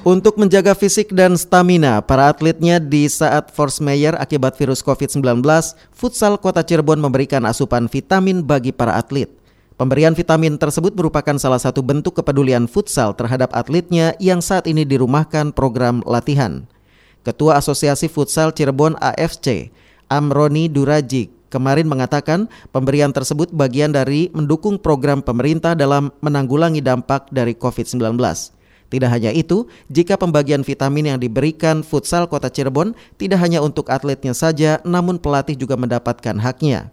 Untuk 0.00 0.40
menjaga 0.40 0.72
fisik 0.72 1.12
dan 1.12 1.36
stamina 1.36 2.00
para 2.00 2.32
atletnya 2.32 2.80
di 2.80 3.04
saat 3.04 3.52
force 3.52 3.84
mayor 3.84 4.16
akibat 4.16 4.56
virus 4.56 4.80
COVID-19, 4.80 5.44
Futsal 5.92 6.40
Kota 6.40 6.64
Cirebon 6.64 6.96
memberikan 6.96 7.44
asupan 7.44 7.84
vitamin 7.84 8.40
bagi 8.40 8.72
para 8.72 8.96
atlet. 8.96 9.28
Pemberian 9.76 10.16
vitamin 10.16 10.56
tersebut 10.56 10.96
merupakan 10.96 11.36
salah 11.36 11.60
satu 11.60 11.84
bentuk 11.84 12.16
kepedulian 12.16 12.64
futsal 12.64 13.12
terhadap 13.12 13.52
atletnya 13.52 14.16
yang 14.16 14.40
saat 14.40 14.64
ini 14.64 14.88
dirumahkan 14.88 15.52
program 15.52 16.00
latihan. 16.08 16.64
Ketua 17.20 17.60
Asosiasi 17.60 18.08
Futsal 18.08 18.56
Cirebon 18.56 18.96
AFC, 19.04 19.68
Amroni 20.08 20.72
Duraji 20.72 21.28
kemarin 21.52 21.84
mengatakan 21.84 22.48
pemberian 22.72 23.12
tersebut 23.12 23.52
bagian 23.52 23.92
dari 23.92 24.32
mendukung 24.32 24.80
program 24.80 25.20
pemerintah 25.20 25.76
dalam 25.76 26.08
menanggulangi 26.24 26.80
dampak 26.80 27.28
dari 27.28 27.52
COVID-19. 27.52 28.16
Tidak 28.90 29.06
hanya 29.06 29.30
itu, 29.30 29.70
jika 29.86 30.18
pembagian 30.18 30.66
vitamin 30.66 31.14
yang 31.14 31.18
diberikan 31.22 31.86
futsal 31.86 32.26
kota 32.26 32.50
Cirebon 32.50 32.98
tidak 33.22 33.38
hanya 33.38 33.62
untuk 33.62 33.86
atletnya 33.86 34.34
saja, 34.34 34.82
namun 34.82 35.22
pelatih 35.22 35.54
juga 35.54 35.78
mendapatkan 35.78 36.34
haknya. 36.42 36.90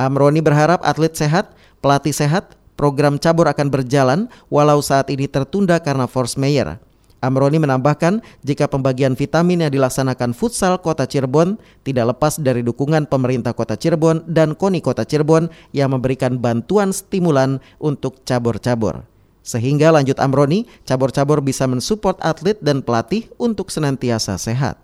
Amroni 0.00 0.40
berharap 0.40 0.80
atlet 0.80 1.12
sehat, 1.12 1.52
pelatih 1.84 2.16
sehat, 2.16 2.56
program 2.80 3.20
cabur 3.20 3.44
akan 3.46 3.68
berjalan 3.68 4.26
walau 4.48 4.80
saat 4.80 5.12
ini 5.12 5.28
tertunda 5.28 5.76
karena 5.84 6.08
force 6.08 6.40
mayor. 6.40 6.80
Amroni 7.20 7.56
menambahkan 7.56 8.20
jika 8.44 8.68
pembagian 8.68 9.16
vitamin 9.16 9.64
yang 9.64 9.72
dilaksanakan 9.72 10.36
futsal 10.36 10.76
Kota 10.76 11.08
Cirebon 11.08 11.56
tidak 11.80 12.12
lepas 12.16 12.36
dari 12.36 12.60
dukungan 12.60 13.08
pemerintah 13.08 13.56
Kota 13.56 13.80
Cirebon 13.80 14.28
dan 14.28 14.52
KONI 14.52 14.84
Kota 14.84 15.08
Cirebon 15.08 15.48
yang 15.72 15.96
memberikan 15.96 16.36
bantuan 16.36 16.92
stimulan 16.92 17.64
untuk 17.80 18.20
cabur-cabur. 18.28 19.13
Sehingga 19.44 19.92
lanjut 19.92 20.16
Amroni, 20.16 20.64
cabur-cabur 20.88 21.44
bisa 21.44 21.68
mensupport 21.68 22.16
atlet 22.24 22.56
dan 22.64 22.80
pelatih 22.80 23.28
untuk 23.36 23.68
senantiasa 23.68 24.40
sehat. 24.40 24.80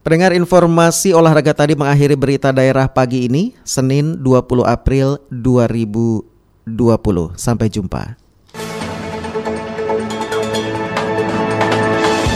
Pendengar 0.00 0.32
informasi 0.32 1.12
olahraga 1.12 1.52
tadi 1.52 1.76
mengakhiri 1.76 2.16
berita 2.16 2.48
daerah 2.56 2.88
pagi 2.88 3.28
ini, 3.28 3.52
Senin 3.68 4.16
20 4.24 4.64
April 4.64 5.20
2020. 5.28 6.24
Sampai 7.36 7.68
jumpa. 7.68 8.16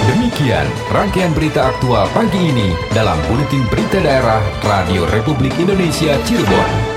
Demikian 0.05 0.66
rangkaian 0.92 1.33
berita 1.33 1.72
aktual 1.72 2.05
pagi 2.12 2.37
ini 2.37 2.77
dalam 2.92 3.16
Buletin 3.33 3.64
Berita 3.72 3.96
Daerah 3.96 4.44
Radio 4.61 5.09
Republik 5.09 5.57
Indonesia 5.57 6.20
Cirebon. 6.29 6.93